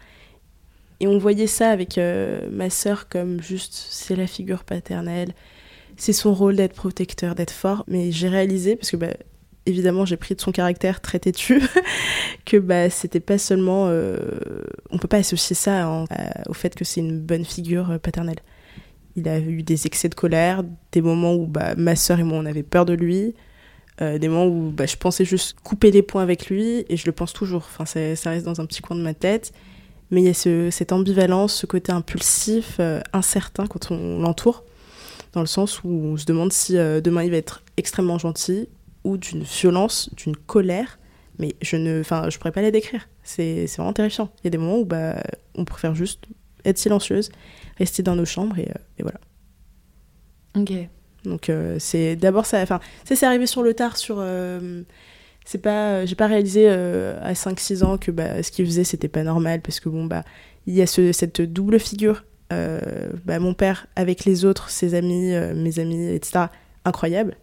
Et 1.01 1.07
on 1.07 1.19
voyait 1.19 1.47
ça 1.47 1.71
avec 1.71 1.97
euh, 1.97 2.49
ma 2.53 2.69
sœur 2.69 3.09
comme 3.09 3.43
juste 3.43 3.73
c'est 3.91 4.17
la 4.17 4.27
figure 4.27 4.65
paternelle, 4.65 5.33
c'est 5.97 6.13
son 6.13 6.35
rôle 6.35 6.57
d'être 6.57 6.75
protecteur, 6.75 7.35
d'être 7.35 7.51
fort. 7.51 7.85
Mais 7.89 8.13
j'ai 8.13 8.29
réalisé, 8.29 8.77
parce 8.77 8.91
que 8.91 8.97
bah, 8.97 9.15
évidemment 9.65 10.05
j'ai 10.05 10.19
pris 10.19 10.35
de 10.35 10.41
son 10.43 10.53
caractère 10.53 11.01
très 11.01 11.19
têtu, 11.19 11.63
que 12.45 12.59
bah, 12.59 12.91
c'était 12.91 13.21
pas 13.21 13.39
seulement. 13.39 13.87
Euh, 13.89 14.19
on 14.91 14.99
peut 14.99 15.09
pas 15.09 15.17
associer 15.17 15.57
ça 15.57 16.05
au 16.49 16.53
fait 16.53 16.75
que 16.75 16.85
c'est 16.85 17.01
une 17.01 17.19
bonne 17.19 17.47
figure 17.47 17.93
euh, 17.93 17.99
paternelle. 17.99 18.41
Il 19.17 19.27
a 19.27 19.39
eu 19.41 19.63
des 19.63 19.87
excès 19.87 20.11
de 20.11 20.15
colère, 20.15 20.63
des 20.93 21.01
moments 21.01 21.35
où 21.35 21.47
bah, 21.47 21.75
ma 21.77 21.97
sœur 21.97 22.21
et 22.21 22.25
moi 22.25 22.39
on 22.39 22.47
avait 22.47 22.63
peur 22.63 22.85
de 22.85 22.93
lui. 22.93 23.35
des 24.01 24.29
moments 24.29 24.47
où 24.47 24.71
bah, 24.71 24.87
je 24.87 24.97
pensais 24.97 25.25
juste 25.25 25.57
couper 25.65 25.91
les 25.91 26.03
points 26.03 26.23
avec 26.23 26.49
lui 26.49 26.85
et 26.89 26.97
je 26.97 27.07
le 27.07 27.13
pense 27.13 27.33
toujours. 27.33 27.67
Enfin, 27.67 27.87
ça 27.87 28.31
reste 28.31 28.45
dans 28.45 28.61
un 28.61 28.67
petit 28.67 28.83
coin 28.83 28.97
de 28.97 29.03
ma 29.03 29.15
tête 29.15 29.53
mais 30.11 30.23
il 30.23 30.25
y 30.25 30.31
a 30.31 30.35
ce, 30.35 30.71
cette 30.71 30.93
ambivalence, 30.93 31.55
ce 31.55 31.67
côté 31.67 31.93
impulsif, 31.93 32.77
euh, 32.81 33.01
incertain 33.13 33.67
quand 33.67 33.91
on 33.91 34.21
l'entoure, 34.21 34.65
dans 35.33 35.41
le 35.41 35.47
sens 35.47 35.85
où 35.85 35.89
on 35.89 36.17
se 36.17 36.25
demande 36.25 36.53
si 36.53 36.77
euh, 36.77 37.01
demain 37.01 37.23
il 37.23 37.31
va 37.31 37.37
être 37.37 37.63
extrêmement 37.77 38.19
gentil 38.19 38.69
ou 39.05 39.17
d'une 39.17 39.43
violence, 39.43 40.11
d'une 40.17 40.37
colère, 40.37 40.99
mais 41.39 41.55
je 41.63 41.77
ne, 41.77 42.01
enfin, 42.01 42.29
je 42.29 42.39
pourrais 42.39 42.53
pas 42.53 42.63
la 42.63 42.71
décrire. 42.71 43.09
C'est 43.23 43.67
vraiment 43.77 43.93
terrifiant. 43.93 44.31
Il 44.41 44.45
y 44.45 44.49
a 44.49 44.51
des 44.51 44.59
moments 44.59 44.79
où 44.79 44.85
bah, 44.85 45.23
on 45.55 45.65
préfère 45.65 45.95
juste 45.95 46.25
être 46.65 46.79
silencieuse, 46.79 47.31
rester 47.79 48.03
dans 48.03 48.17
nos 48.17 48.25
chambres 48.25 48.59
et, 48.59 48.69
euh, 48.69 48.81
et 48.99 49.03
voilà. 49.03 49.21
Ok. 50.57 50.73
Donc 51.23 51.53
c'est 51.79 52.17
d'abord 52.17 52.47
ça, 52.47 52.63
enfin, 52.63 52.81
c'est 53.05 53.23
arrivé 53.25 53.47
sur 53.47 53.63
le 53.63 53.75
tard 53.75 53.99
sur 53.99 54.25
c'est 55.45 55.59
pas 55.59 55.91
euh, 55.91 56.07
j'ai 56.07 56.15
pas 56.15 56.27
réalisé 56.27 56.67
euh, 56.69 57.19
à 57.23 57.35
5 57.35 57.59
6 57.59 57.83
ans 57.83 57.99
que 57.99 58.11
bah, 58.11 58.43
ce 58.43 58.51
qu'il 58.51 58.67
faisait 58.67 58.85
c'était 58.85 59.09
pas 59.09 59.23
normal 59.23 59.61
parce 59.61 59.81
que 59.81 59.89
bon 59.89 60.05
bah 60.05 60.25
il 60.67 60.75
y 60.75 60.83
a 60.83 60.87
ce, 60.87 61.13
cette 61.13 61.41
double 61.41 61.81
figure 61.81 62.25
euh, 62.53 63.11
bah, 63.25 63.39
mon 63.39 63.55
père 63.55 63.87
avec 63.97 64.25
les 64.25 64.45
autres 64.45 64.71
ses 64.71 64.95
amis 64.95 65.33
mes 65.55 65.79
amis 65.79 66.09
etc 66.09 66.47
incroyable. 66.85 67.37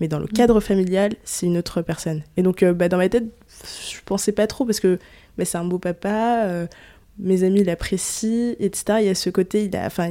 Mais 0.00 0.08
dans 0.08 0.18
le 0.18 0.24
mm. 0.24 0.32
cadre 0.32 0.60
familial 0.60 1.12
c'est 1.24 1.46
une 1.46 1.58
autre 1.58 1.82
personne. 1.82 2.22
Et 2.36 2.42
donc 2.42 2.64
bah, 2.64 2.88
dans 2.88 2.98
ma 2.98 3.08
tête 3.08 3.24
je 3.90 3.98
pensais 4.04 4.32
pas 4.32 4.46
trop 4.46 4.64
parce 4.64 4.80
que 4.80 4.98
bah, 5.36 5.44
c'est 5.44 5.58
un 5.58 5.64
beau 5.64 5.78
papa 5.78 6.48
mes 7.18 7.44
amis 7.44 7.62
l'apprécient 7.64 8.54
etc 8.58 8.98
il 9.00 9.06
y 9.06 9.08
a 9.10 9.14
ce 9.14 9.28
côté 9.28 9.64
il 9.64 9.76
a 9.76 9.86
enfin 9.86 10.10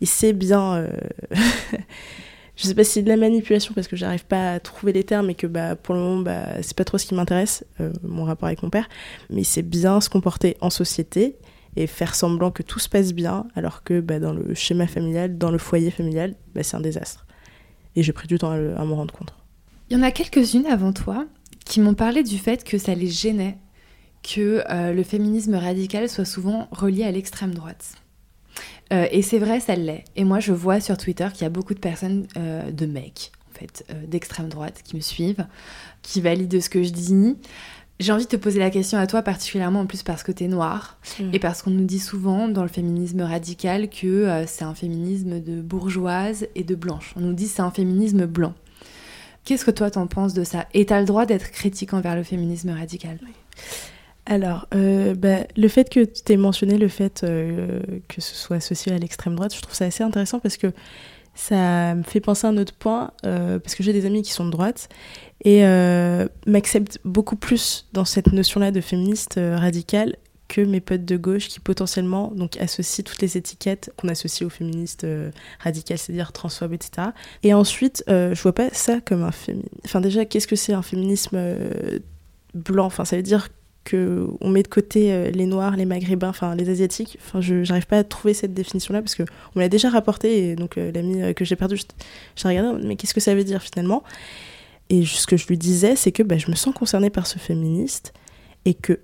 il 0.00 0.06
sait 0.06 0.32
bien 0.32 0.86
je 2.56 2.66
sais 2.66 2.74
pas 2.74 2.84
si 2.84 2.92
c'est 2.92 3.02
de 3.02 3.08
la 3.08 3.16
manipulation 3.16 3.74
parce 3.74 3.88
que 3.88 3.96
j'arrive 3.96 4.24
pas 4.26 4.54
à 4.54 4.60
trouver 4.60 4.92
les 4.92 5.04
termes 5.04 5.30
et 5.30 5.34
que 5.34 5.46
bah, 5.46 5.76
pour 5.76 5.94
le 5.94 6.00
moment 6.00 6.22
bah, 6.22 6.62
c'est 6.62 6.76
pas 6.76 6.84
trop 6.84 6.98
ce 6.98 7.06
qui 7.06 7.14
m'intéresse, 7.14 7.64
euh, 7.80 7.92
mon 8.02 8.24
rapport 8.24 8.46
avec 8.46 8.62
mon 8.62 8.70
père, 8.70 8.88
mais 9.30 9.44
c'est 9.44 9.62
bien 9.62 10.00
se 10.00 10.08
comporter 10.08 10.56
en 10.60 10.70
société 10.70 11.36
et 11.76 11.86
faire 11.86 12.14
semblant 12.14 12.50
que 12.50 12.62
tout 12.62 12.78
se 12.78 12.88
passe 12.88 13.12
bien 13.12 13.46
alors 13.54 13.82
que 13.84 14.00
bah, 14.00 14.18
dans 14.18 14.32
le 14.32 14.54
schéma 14.54 14.86
familial, 14.86 15.38
dans 15.38 15.50
le 15.50 15.58
foyer 15.58 15.90
familial, 15.90 16.34
bah, 16.54 16.62
c'est 16.62 16.76
un 16.76 16.80
désastre. 16.80 17.26
Et 17.96 18.02
j'ai 18.02 18.12
pris 18.12 18.28
du 18.28 18.38
temps 18.38 18.50
à, 18.50 18.56
à 18.56 18.84
m'en 18.84 18.96
rendre 18.96 19.14
compte. 19.14 19.34
Il 19.88 19.96
y 19.96 20.00
en 20.00 20.02
a 20.02 20.10
quelques-unes 20.10 20.66
avant 20.66 20.92
toi 20.92 21.26
qui 21.64 21.80
m'ont 21.80 21.94
parlé 21.94 22.22
du 22.22 22.38
fait 22.38 22.64
que 22.64 22.78
ça 22.78 22.94
les 22.94 23.08
gênait 23.08 23.58
que 24.22 24.62
euh, 24.70 24.92
le 24.92 25.02
féminisme 25.02 25.54
radical 25.54 26.08
soit 26.08 26.24
souvent 26.24 26.68
relié 26.70 27.04
à 27.04 27.10
l'extrême 27.10 27.54
droite. 27.54 27.94
Euh, 28.92 29.06
et 29.10 29.22
c'est 29.22 29.38
vrai, 29.38 29.60
ça 29.60 29.76
l'est. 29.76 30.04
Et 30.16 30.24
moi, 30.24 30.40
je 30.40 30.52
vois 30.52 30.80
sur 30.80 30.96
Twitter 30.96 31.28
qu'il 31.32 31.42
y 31.42 31.46
a 31.46 31.50
beaucoup 31.50 31.74
de 31.74 31.78
personnes, 31.78 32.26
euh, 32.36 32.70
de 32.70 32.86
mecs, 32.86 33.32
en 33.50 33.58
fait, 33.58 33.84
euh, 33.90 34.06
d'extrême 34.06 34.48
droite, 34.48 34.82
qui 34.84 34.96
me 34.96 35.00
suivent, 35.00 35.46
qui 36.02 36.20
valident 36.20 36.60
ce 36.60 36.68
que 36.68 36.82
je 36.82 36.90
dis. 36.90 37.36
J'ai 38.00 38.12
envie 38.12 38.24
de 38.24 38.30
te 38.30 38.36
poser 38.36 38.58
la 38.58 38.70
question 38.70 38.98
à 38.98 39.06
toi, 39.06 39.22
particulièrement 39.22 39.80
en 39.80 39.86
plus 39.86 40.02
parce 40.02 40.22
que 40.22 40.32
t'es 40.32 40.48
noire, 40.48 40.98
mm. 41.20 41.34
et 41.34 41.38
parce 41.38 41.62
qu'on 41.62 41.70
nous 41.70 41.84
dit 41.84 41.98
souvent 41.98 42.48
dans 42.48 42.62
le 42.62 42.68
féminisme 42.68 43.20
radical 43.20 43.90
que 43.90 44.44
c'est 44.46 44.64
un 44.64 44.74
féminisme 44.74 45.40
de 45.40 45.60
bourgeoise 45.60 46.46
et 46.54 46.64
de 46.64 46.74
blanche. 46.74 47.12
On 47.16 47.20
nous 47.20 47.34
dit 47.34 47.46
c'est 47.46 47.60
un 47.60 47.70
féminisme 47.70 48.24
blanc. 48.24 48.54
Qu'est-ce 49.44 49.64
que 49.64 49.70
toi 49.70 49.90
t'en 49.90 50.06
penses 50.06 50.32
de 50.32 50.44
ça? 50.44 50.66
Et 50.72 50.86
t'as 50.86 51.00
le 51.00 51.06
droit 51.06 51.26
d'être 51.26 51.50
critique 51.50 51.92
envers 51.92 52.16
le 52.16 52.22
féminisme 52.22 52.70
radical? 52.70 53.18
Alors, 54.30 54.68
euh, 54.76 55.16
bah, 55.16 55.38
le 55.56 55.66
fait 55.66 55.90
que 55.90 56.04
tu 56.04 56.32
aies 56.32 56.36
mentionné 56.36 56.78
le 56.78 56.86
fait 56.86 57.24
euh, 57.24 57.80
que 58.06 58.20
ce 58.20 58.36
soit 58.36 58.58
associé 58.58 58.92
à 58.92 58.98
l'extrême 58.98 59.34
droite, 59.34 59.52
je 59.52 59.60
trouve 59.60 59.74
ça 59.74 59.86
assez 59.86 60.04
intéressant 60.04 60.38
parce 60.38 60.56
que 60.56 60.68
ça 61.34 61.96
me 61.96 62.04
fait 62.04 62.20
penser 62.20 62.46
à 62.46 62.50
un 62.50 62.56
autre 62.56 62.74
point, 62.74 63.10
euh, 63.26 63.58
parce 63.58 63.74
que 63.74 63.82
j'ai 63.82 63.92
des 63.92 64.06
amis 64.06 64.22
qui 64.22 64.30
sont 64.30 64.44
de 64.44 64.52
droite 64.52 64.88
et 65.44 65.62
m'acceptent 66.46 67.00
beaucoup 67.04 67.34
plus 67.34 67.88
dans 67.92 68.04
cette 68.04 68.32
notion-là 68.32 68.70
de 68.70 68.80
féministe 68.80 69.40
radicale 69.40 70.14
que 70.46 70.60
mes 70.60 70.80
potes 70.80 71.04
de 71.04 71.16
gauche 71.16 71.48
qui 71.48 71.58
potentiellement 71.58 72.30
donc 72.36 72.56
associent 72.58 73.02
toutes 73.04 73.22
les 73.22 73.36
étiquettes 73.36 73.90
qu'on 73.96 74.08
associe 74.08 74.46
aux 74.46 74.50
féministes 74.50 75.06
radicales, 75.58 75.98
c'est-à-dire 75.98 76.30
transphobes, 76.32 76.74
etc. 76.74 77.08
Et 77.42 77.52
ensuite, 77.52 78.04
je 78.06 78.40
vois 78.42 78.54
pas 78.54 78.68
ça 78.70 79.00
comme 79.00 79.24
un 79.24 79.32
féminisme. 79.32 79.74
Enfin 79.84 80.00
déjà, 80.00 80.24
qu'est-ce 80.24 80.46
que 80.46 80.56
c'est 80.56 80.74
un 80.74 80.82
féminisme 80.82 81.40
blanc? 82.54 82.86
Enfin, 82.86 83.04
ça 83.04 83.16
veut 83.16 83.22
dire 83.22 83.48
que 83.84 84.26
on 84.40 84.50
met 84.50 84.62
de 84.62 84.68
côté 84.68 85.30
les 85.30 85.46
noirs, 85.46 85.76
les 85.76 85.86
maghrébins, 85.86 86.28
enfin 86.28 86.54
les 86.54 86.68
asiatiques. 86.68 87.18
Enfin, 87.20 87.40
je 87.40 87.66
n'arrive 87.68 87.86
pas 87.86 87.98
à 87.98 88.04
trouver 88.04 88.34
cette 88.34 88.52
définition-là 88.52 89.00
parce 89.00 89.14
que 89.14 89.22
on 89.22 89.58
me 89.58 89.60
l'a 89.60 89.68
déjà 89.68 89.88
rapporté 89.88 90.50
et 90.50 90.56
donc 90.56 90.76
l'ami 90.76 91.34
que 91.34 91.44
j'ai 91.44 91.56
perdu, 91.56 91.76
j'ai 92.36 92.48
regardé, 92.48 92.86
mais 92.86 92.96
qu'est-ce 92.96 93.14
que 93.14 93.20
ça 93.20 93.34
veut 93.34 93.44
dire 93.44 93.62
finalement? 93.62 94.02
Et 94.90 95.06
ce 95.06 95.26
que 95.26 95.36
je 95.36 95.46
lui 95.46 95.56
disais, 95.56 95.96
c'est 95.96 96.12
que 96.12 96.22
bah, 96.22 96.36
je 96.36 96.50
me 96.50 96.56
sens 96.56 96.74
concernée 96.74 97.10
par 97.10 97.26
ce 97.26 97.38
féministe 97.38 98.12
et 98.64 98.74
que 98.74 99.00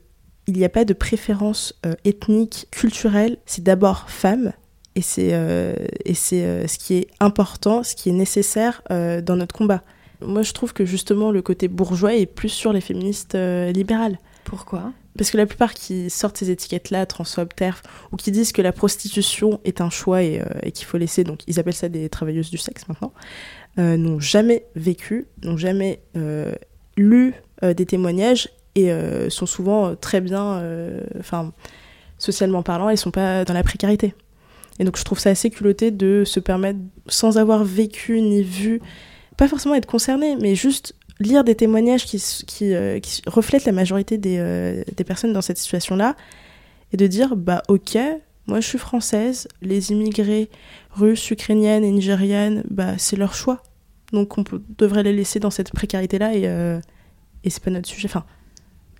il 0.47 0.55
n'y 0.57 0.65
a 0.65 0.69
pas 0.69 0.85
de 0.85 0.95
préférence 0.95 1.75
euh, 1.85 1.95
ethnique, 2.05 2.69
culturelle, 2.71 3.39
c'est 3.47 3.65
d'abord 3.65 4.09
femme, 4.09 4.53
et 4.95 5.03
c'est 5.03 5.31
euh, 5.33 5.75
c'est 6.15 6.45
euh, 6.45 6.67
ce 6.67 6.79
qui 6.79 6.95
est 6.95 7.09
important, 7.21 7.83
ce 7.83 7.95
qui 7.95 8.11
est 8.11 8.12
nécessaire 8.12 8.83
dans 8.89 9.37
notre 9.37 9.55
combat. 9.55 9.83
Moi, 10.23 10.43
je 10.43 10.53
trouve 10.53 10.73
que 10.73 10.87
justement, 10.87 11.31
le 11.31 11.43
côté 11.43 11.69
bourgeois 11.69 12.15
est 12.15 12.27
plus 12.27 12.49
sur 12.49 12.73
les 12.73 12.81
féministes 12.81 13.35
libérales. 13.35 14.19
Pourquoi 14.47 14.93
Parce 15.19 15.31
que 15.31 15.37
la 15.37 15.45
plupart 15.45 15.75
qui 15.75 16.09
sortent 16.09 16.39
ces 16.39 16.51
étiquettes-là, 16.51 17.05
transphobes, 17.05 17.53
TERF, 17.55 17.83
ou 18.13 18.17
qui 18.17 18.31
disent 18.31 18.53
que 18.53 18.63
la 18.63 18.73
prostitution 18.73 19.61
est 19.65 19.83
un 19.83 19.91
choix 19.91 20.23
et, 20.23 20.43
et 20.63 20.73
qu'il 20.73 20.87
faut 20.87 20.97
laisser, 20.97 21.25
donc 21.25 21.41
ils 21.47 21.61
appellent 21.61 21.75
ça 21.75 21.91
des 21.91 22.09
travailleuses 22.09 22.51
du 22.51 22.59
sexe 22.59 22.89
maintenant, 22.89 23.13
n'ont 23.77 24.21
jamais 24.21 24.67
vécu, 24.75 25.27
n'ont 25.43 25.57
jamais 25.59 26.01
lu 26.97 27.35
des 27.63 27.87
témoignages 27.87 28.49
et 28.77 28.93
euh, 28.93 29.29
sont 29.31 29.47
souvent 29.47 29.89
euh, 29.89 29.95
très 29.95 30.21
bien, 30.21 30.59
euh, 30.59 31.01
enfin, 31.19 31.53
socialement 32.19 32.63
parlant, 32.63 32.91
ils 32.91 32.99
sont 32.99 33.11
pas 33.11 33.45
dans 33.45 33.55
la 33.55 33.65
précarité. 33.65 34.15
Et 34.79 34.85
donc 34.85 34.99
je 34.99 35.05
trouve 35.05 35.19
ça 35.19 35.31
assez 35.31 35.51
culotté 35.51 35.91
de 35.91 36.23
se 36.25 36.39
permettre, 36.39 36.79
sans 37.09 37.39
avoir 37.39 37.65
vécu 37.65 38.21
ni 38.21 38.43
vu, 38.43 38.81
pas 39.39 39.49
forcément 39.49 39.75
être 39.75 39.87
concerné, 39.87 40.37
mais 40.37 40.55
juste 40.55 40.95
lire 41.21 41.45
des 41.45 41.55
témoignages 41.55 42.05
qui, 42.05 42.19
qui, 42.47 42.75
qui 43.03 43.23
reflètent 43.27 43.65
la 43.65 43.73
majorité 43.73 44.19
des, 44.19 44.85
des 44.97 45.05
personnes 45.05 45.33
dans 45.33 45.43
cette 45.43 45.59
situation-là, 45.59 46.17
et 46.93 46.97
de 46.97 47.07
dire, 47.07 47.37
bah 47.37 47.63
ok, 47.69 47.99
moi 48.47 48.61
je 48.61 48.67
suis 48.67 48.79
française, 48.79 49.49
les 49.63 49.93
immigrés 49.93 50.51
russes, 50.91 51.31
ukrainiennes 51.31 51.85
et 51.85 51.91
nigérianes, 51.91 52.63
bah 52.71 52.99
c'est 52.99 53.17
leur 53.17 53.35
choix. 53.35 53.63
Donc 54.13 54.39
on 54.39 54.45
devrait 54.79 55.03
les 55.03 55.13
laisser 55.13 55.41
dans 55.41 55.51
cette 55.51 55.73
précarité-là 55.73 56.35
et, 56.35 56.45
et 57.45 57.51
c'est 57.51 57.63
pas 57.63 57.71
notre 57.71 57.89
sujet. 57.89 58.09
Enfin, 58.09 58.25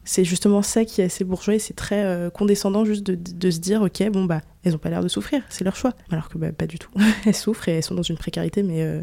c'est 0.07 0.25
justement 0.25 0.63
ça 0.63 0.85
qui 0.85 1.03
est 1.03 1.05
assez 1.05 1.25
bourgeois 1.25 1.57
et 1.57 1.59
c'est 1.59 1.75
très 1.75 2.05
euh, 2.05 2.31
condescendant 2.31 2.85
juste 2.85 3.03
de, 3.03 3.51
se 3.51 3.59
dire 3.59 3.83
ok 3.83 4.09
bon 4.11 4.25
bah 4.25 4.41
elles 4.65 4.75
ont 4.75 4.79
pas 4.79 4.89
l'air 4.89 5.03
de 5.03 5.09
souffrir 5.09 5.43
c'est 5.49 5.65
leur 5.65 5.75
choix 5.75 5.93
alors 6.11 6.29
que 6.29 6.39
bah, 6.39 6.53
pas 6.53 6.67
du 6.67 6.79
tout 6.79 6.91
elles 7.27 7.35
souffrent 7.35 7.69
et 7.69 7.73
elles 7.73 7.83
sont 7.83 7.97
dans 7.97 8.03
une 8.03 8.17
précarité 8.17 8.63
mais 8.63 8.83
euh, 8.83 9.03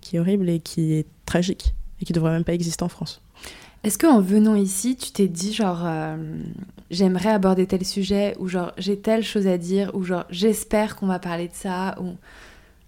qui 0.00 0.16
est 0.16 0.18
horrible 0.18 0.50
et 0.50 0.58
qui 0.58 0.94
est 0.94 1.06
tragique 1.24 1.74
et 2.00 2.04
qui 2.04 2.12
devrait 2.12 2.32
même 2.32 2.44
pas 2.44 2.54
exister 2.54 2.82
en 2.82 2.88
France. 2.88 3.20
Est-ce 3.84 3.98
qu'en 3.98 4.20
venant 4.20 4.54
ici 4.54 4.96
tu 4.96 5.10
t'es 5.12 5.28
dit 5.28 5.52
genre 5.52 5.82
euh, 5.84 6.16
j'aimerais 6.90 7.30
aborder 7.30 7.66
tel 7.66 7.84
sujet 7.84 8.34
ou 8.38 8.48
genre 8.48 8.72
j'ai 8.78 8.98
telle 8.98 9.22
chose 9.22 9.46
à 9.46 9.58
dire 9.58 9.90
ou 9.94 10.02
genre 10.02 10.24
j'espère 10.30 10.96
qu'on 10.96 11.06
va 11.06 11.18
parler 11.18 11.48
de 11.48 11.54
ça 11.54 11.96
ou 12.00 12.14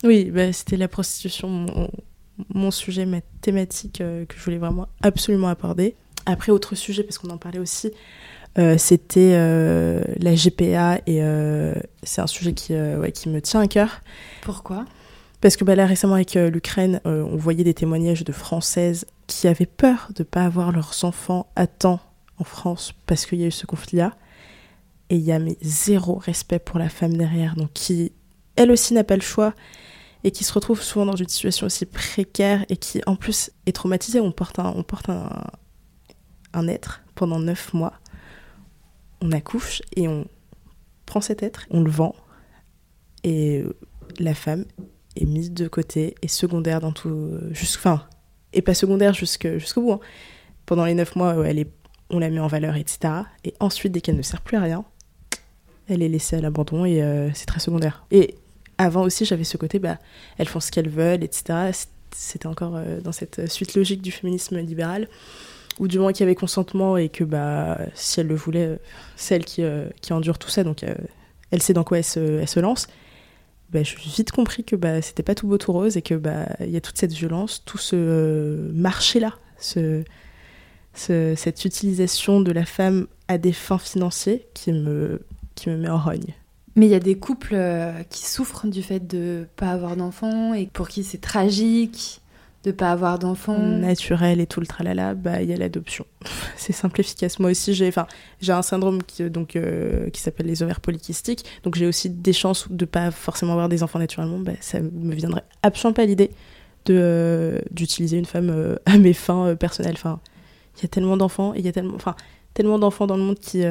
oui 0.05 0.31
bah, 0.31 0.53
c'était 0.53 0.77
la 0.77 0.89
prostitution 0.89 1.49
mon, 1.49 1.91
mon 2.53 2.71
sujet 2.71 3.07
ma 3.07 3.21
thématique 3.41 3.99
que 3.99 4.35
je 4.37 4.43
voulais 4.43 4.59
vraiment 4.59 4.89
absolument 5.03 5.49
aborder. 5.49 5.95
Après, 6.29 6.53
autre 6.53 6.75
sujet, 6.75 7.03
parce 7.05 7.17
qu'on 7.17 7.31
en 7.31 7.39
parlait 7.39 7.59
aussi, 7.59 7.91
euh, 8.59 8.77
c'était 8.77 9.33
euh, 9.33 10.03
la 10.19 10.35
GPA 10.35 11.01
et 11.07 11.23
euh, 11.23 11.75
c'est 12.03 12.21
un 12.21 12.27
sujet 12.27 12.53
qui, 12.53 12.75
qui 13.15 13.29
me 13.31 13.41
tient 13.41 13.61
à 13.61 13.67
cœur. 13.67 14.03
Pourquoi? 14.43 14.85
Parce 15.41 15.57
que 15.57 15.65
bah, 15.65 15.77
là, 15.77 15.87
récemment, 15.87 16.15
avec 16.15 16.35
l'Ukraine, 16.35 17.01
on 17.05 17.37
voyait 17.37 17.65
des 17.65 17.75
témoignages 17.75 18.25
de 18.25 18.33
Françaises 18.33 19.07
qui 19.27 19.47
avaient 19.47 19.67
peur 19.67 20.11
de 20.15 20.23
ne 20.23 20.25
pas 20.25 20.45
avoir 20.45 20.73
leurs 20.73 21.05
enfants 21.05 21.51
à 21.55 21.67
temps 21.67 22.01
en 22.39 22.45
France 22.45 22.93
parce 23.07 23.27
qu'il 23.27 23.39
y 23.39 23.45
a 23.45 23.47
eu 23.47 23.53
ce 23.53 23.67
conflit-là. 23.67 24.17
Et 25.11 25.17
il 25.17 25.23
y 25.23 25.33
a 25.33 25.39
mais 25.39 25.57
zéro 25.63 26.17
respect 26.17 26.59
pour 26.59 26.79
la 26.79 26.89
femme 26.89 27.17
derrière, 27.17 27.57
donc 27.57 27.73
qui, 27.73 28.13
elle 28.57 28.71
aussi, 28.71 28.93
n'a 28.93 29.05
pas 29.05 29.17
le 29.17 29.23
choix 29.23 29.55
et 30.25 30.33
qui 30.33 30.45
se 30.45 30.53
retrouve 30.53 30.83
souvent 30.83 31.07
dans 31.07 31.17
une 31.17 31.29
situation 31.29 31.67
aussi 31.67 31.87
précaire 31.87 32.65
et 32.69 32.77
qui, 32.77 33.01
en 33.07 33.17
plus, 33.17 33.51
est 33.67 33.73
traumatisée. 33.73 34.21
On 34.21 34.33
porte 34.33 34.59
un, 34.59 34.73
on 34.77 34.83
porte 34.83 35.09
un, 35.09 35.31
un 36.53 36.69
être 36.69 37.03
pendant 37.15 37.39
neuf 37.39 37.73
mois. 37.73 37.95
On 39.23 39.33
accouche 39.33 39.83
et 39.97 40.09
on 40.09 40.27
prend 41.07 41.21
cet 41.21 41.43
être, 41.43 41.67
on 41.71 41.81
le 41.81 41.91
vend, 41.91 42.15
et 43.25 43.65
la 44.19 44.35
femme 44.35 44.65
est 45.19 45.27
mise 45.27 45.53
de 45.53 45.69
côté 45.69 46.15
et 46.23 46.29
secondaire 46.29 46.81
dans 46.81 46.93
tout. 46.93 47.31
Enfin, 47.53 48.05
et 48.53 48.63
pas 48.63 48.75
secondaire 48.75 49.15
jusqu'au 49.15 49.81
bout. 49.81 49.93
Hein. 49.93 50.01
Pendant 50.67 50.85
les 50.85 50.95
neuf 50.95 51.17
mois, 51.17 51.47
elle 51.47 51.59
est, 51.59 51.71
on 52.11 52.19
la 52.19 52.31
met 52.31 52.41
en 52.41 52.47
valeur, 52.47 52.77
etc. 52.77 52.99
Et 53.45 53.55
ensuite, 53.61 53.93
dès 53.93 54.01
qu'elle 54.01 54.17
ne 54.17 54.23
sert 54.23 54.43
plus 54.43 54.57
à 54.57 54.63
rien, 54.63 54.85
elle 55.89 56.03
est 56.03 56.09
laissée 56.09 56.37
à 56.37 56.41
l'abandon 56.41 56.85
et 56.85 57.03
euh, 57.03 57.31
c'est 57.35 57.47
très 57.47 57.61
secondaire. 57.61 58.05
Et 58.11 58.35
avant 58.77 59.03
aussi, 59.03 59.25
j'avais 59.25 59.45
ce 59.45 59.57
côté, 59.57 59.79
bah, 59.79 59.99
elles 60.37 60.49
font 60.49 60.61
ce 60.61 60.71
qu'elles 60.71 60.91
veulent, 60.91 61.25
etc. 61.25 61.71
C'était 62.11 62.47
encore 62.47 62.77
euh, 62.77 63.01
dans 63.01 63.13
cette 63.13 63.51
suite 63.51 63.75
logique 63.75 64.03
du 64.03 64.13
féminisme 64.13 64.59
libéral 64.59 65.09
ou 65.79 65.89
du 65.89 65.99
moins 65.99 66.13
qu'il 66.13 66.21
y 66.21 66.25
avait 66.25 66.35
consentement 66.35 66.97
et 66.97 67.09
que 67.09 67.25
bah, 67.25 67.79
si 67.95 68.21
elle 68.21 68.27
le 68.27 68.35
voulait, 68.35 68.79
c'est 69.17 69.37
elle 69.37 69.45
qui, 69.45 69.63
euh, 69.63 69.89
qui 70.01 70.13
endure 70.13 70.39
tout 70.39 70.49
ça, 70.49 70.65
donc 70.65 70.83
euh, 70.83 70.95
elle 71.51 71.63
sait 71.63 71.73
dans 71.73 71.85
quoi 71.85 71.99
elle 71.99 72.05
se, 72.05 72.41
elle 72.41 72.49
se 72.49 72.61
lance. 72.61 72.89
Bah, 73.71 73.83
j'ai 73.83 73.97
vite 73.97 74.31
compris 74.31 74.65
que 74.65 74.77
bah, 74.77 75.03
c'était 75.03 75.23
pas 75.23 75.35
tout 75.35 75.47
beau 75.47 75.59
tout 75.59 75.73
rose 75.73 75.97
et 75.97 76.03
que 76.03 76.15
bah 76.15 76.47
y 76.61 76.77
a 76.77 76.81
toute 76.81 76.97
cette 76.97 77.13
violence, 77.13 77.63
tout 77.67 77.77
ce 77.77 77.97
euh, 77.97 78.71
marché 78.73 79.21
là, 79.21 79.35
ce, 79.59 80.03
cette 80.95 81.65
utilisation 81.65 82.41
de 82.41 82.51
la 82.51 82.65
femme 82.65 83.07
à 83.29 83.37
des 83.37 83.53
fins 83.53 83.79
financières 83.79 84.41
qui 84.55 84.73
me, 84.73 85.21
qui 85.55 85.69
me 85.69 85.77
met 85.77 85.89
en 85.89 85.99
rogne. 85.99 86.35
Mais 86.77 86.87
il 86.87 86.91
y 86.91 86.95
a 86.95 87.01
des 87.01 87.19
couples 87.19 87.57
qui 88.09 88.25
souffrent 88.25 88.69
du 88.69 88.83
fait 88.83 89.07
de 89.07 89.47
pas 89.57 89.71
avoir 89.71 89.97
d'enfants 89.97 90.55
et 90.55 90.67
pour 90.67 90.89
qui 90.89 91.05
c'est 91.05 91.21
tragique 91.21 92.21
de 92.65 92.73
pas 92.73 92.91
avoir 92.91 93.19
d'enfants. 93.19 93.59
Naturel 93.59 94.41
et 94.41 94.47
tout 94.47 94.61
le 94.61 94.67
tralala 94.67 95.15
bah 95.15 95.43
il 95.43 95.49
y 95.49 95.53
a 95.53 95.57
l'adoption. 95.57 96.07
C'est 96.57 96.73
simple 96.73 97.01
efficace. 97.01 97.39
Moi 97.39 97.51
aussi 97.51 97.75
j'ai 97.75 97.89
enfin 97.89 98.07
j'ai 98.41 98.53
un 98.53 98.63
syndrome 98.63 99.03
qui 99.03 99.29
donc 99.31 99.57
euh, 99.57 100.11
qui 100.11 100.21
s'appelle 100.21 100.47
les 100.47 100.63
ovaires 100.63 100.81
polykystiques. 100.81 101.45
Donc 101.63 101.77
j'ai 101.77 101.87
aussi 101.87 102.11
des 102.11 102.33
chances 102.33 102.71
de 102.71 102.85
pas 102.85 103.11
forcément 103.11 103.53
avoir 103.53 103.69
des 103.69 103.83
enfants 103.83 103.99
naturellement. 103.99 104.39
Bah, 104.39 104.53
ça 104.61 104.81
me 104.81 105.15
viendrait 105.15 105.45
absolument 105.63 105.95
pas 105.95 106.05
l'idée 106.05 106.31
de 106.87 106.95
euh, 106.99 107.61
d'utiliser 107.71 108.19
une 108.19 108.27
femme 108.27 108.51
euh, 108.51 108.77
à 108.87 108.99
mes 108.99 109.13
fins 109.13 109.55
personnelles. 109.55 109.97
Enfin 109.97 110.21
il 110.79 110.83
y 110.83 110.85
a 110.87 110.89
tellement 110.89 111.17
d'enfants 111.17 111.55
il 111.55 111.65
y 111.65 111.69
a 111.69 111.73
tellement 111.73 111.95
enfin 111.95 112.17
tellement 112.55 112.79
d'enfants 112.79 113.07
dans 113.07 113.17
le 113.17 113.23
monde 113.23 113.39
qui 113.39 113.63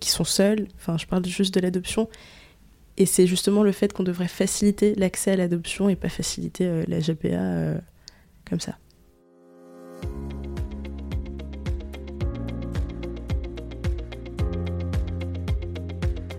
qui 0.00 0.10
sont 0.10 0.24
seuls. 0.24 0.66
Enfin 0.78 0.96
je 0.98 1.06
parle 1.06 1.24
juste 1.26 1.54
de 1.54 1.60
l'adoption 1.60 2.08
et 2.98 3.06
c'est 3.06 3.28
justement 3.28 3.62
le 3.62 3.72
fait 3.72 3.92
qu'on 3.92 4.02
devrait 4.02 4.28
faciliter 4.28 4.94
l'accès 4.96 5.30
à 5.30 5.36
l'adoption 5.36 5.88
et 5.88 5.94
pas 5.94 6.08
faciliter 6.08 6.66
euh, 6.66 6.84
la 6.88 6.98
GPA 6.98 7.28
euh, 7.28 7.78
comme 8.48 8.60
ça. 8.60 8.76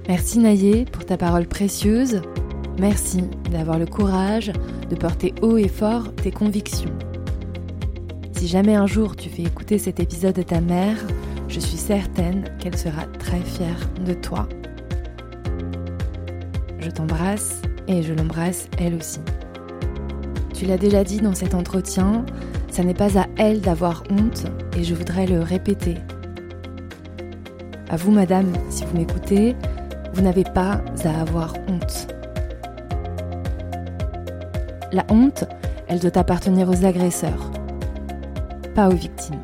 Merci 0.10 0.40
Naïe 0.40 0.86
pour 0.92 1.06
ta 1.06 1.18
parole 1.18 1.48
précieuse. 1.48 2.22
Merci 2.78 3.22
d'avoir 3.52 3.80
le 3.80 3.86
courage 3.86 4.52
de 4.90 4.96
porter 4.96 5.34
haut 5.42 5.58
et 5.58 5.68
fort 5.68 6.14
tes 6.16 6.32
convictions. 6.32 6.94
Si 8.34 8.48
jamais 8.48 8.76
un 8.76 8.88
jour 8.88 9.16
tu 9.16 9.30
fais 9.30 9.44
écouter 9.44 9.78
cet 9.78 10.00
épisode 10.00 10.38
à 10.40 10.44
ta 10.44 10.60
mère, 10.60 10.98
je 11.48 11.60
suis 11.60 11.78
certaine 11.78 12.44
qu'elle 12.60 12.78
sera 12.78 13.06
très 13.06 13.42
fière 13.42 13.90
de 14.06 14.14
toi 14.14 14.48
je 16.90 16.96
t'embrasse 16.96 17.62
et 17.88 18.02
je 18.02 18.14
l'embrasse 18.14 18.68
elle 18.80 18.96
aussi. 18.96 19.20
Tu 20.56 20.66
l'as 20.66 20.78
déjà 20.78 21.04
dit 21.04 21.22
dans 21.22 21.36
cet 21.36 21.54
entretien, 21.54 22.26
ça 22.72 22.84
n'est 22.84 22.96
pas 22.96 23.20
à 23.20 23.28
elle 23.38 23.62
d'avoir 23.62 24.04
honte 24.10 24.46
et 24.76 24.84
je 24.84 24.96
voudrais 24.96 25.28
le 25.28 25.42
répéter. 25.42 25.98
À 27.90 27.96
vous, 27.96 28.12
madame, 28.12 28.52
si 28.72 28.86
vous 28.86 28.98
m'écoutez, 28.98 29.56
vous 30.14 30.22
n'avez 30.22 30.44
pas 30.44 30.82
à 31.06 31.22
avoir 31.22 31.54
honte. 31.68 32.08
La 34.92 35.06
honte, 35.10 35.46
elle 35.88 36.00
doit 36.00 36.18
appartenir 36.18 36.70
aux 36.70 36.86
agresseurs, 36.86 37.52
pas 38.74 38.90
aux 38.90 38.96
victimes. 38.96 39.42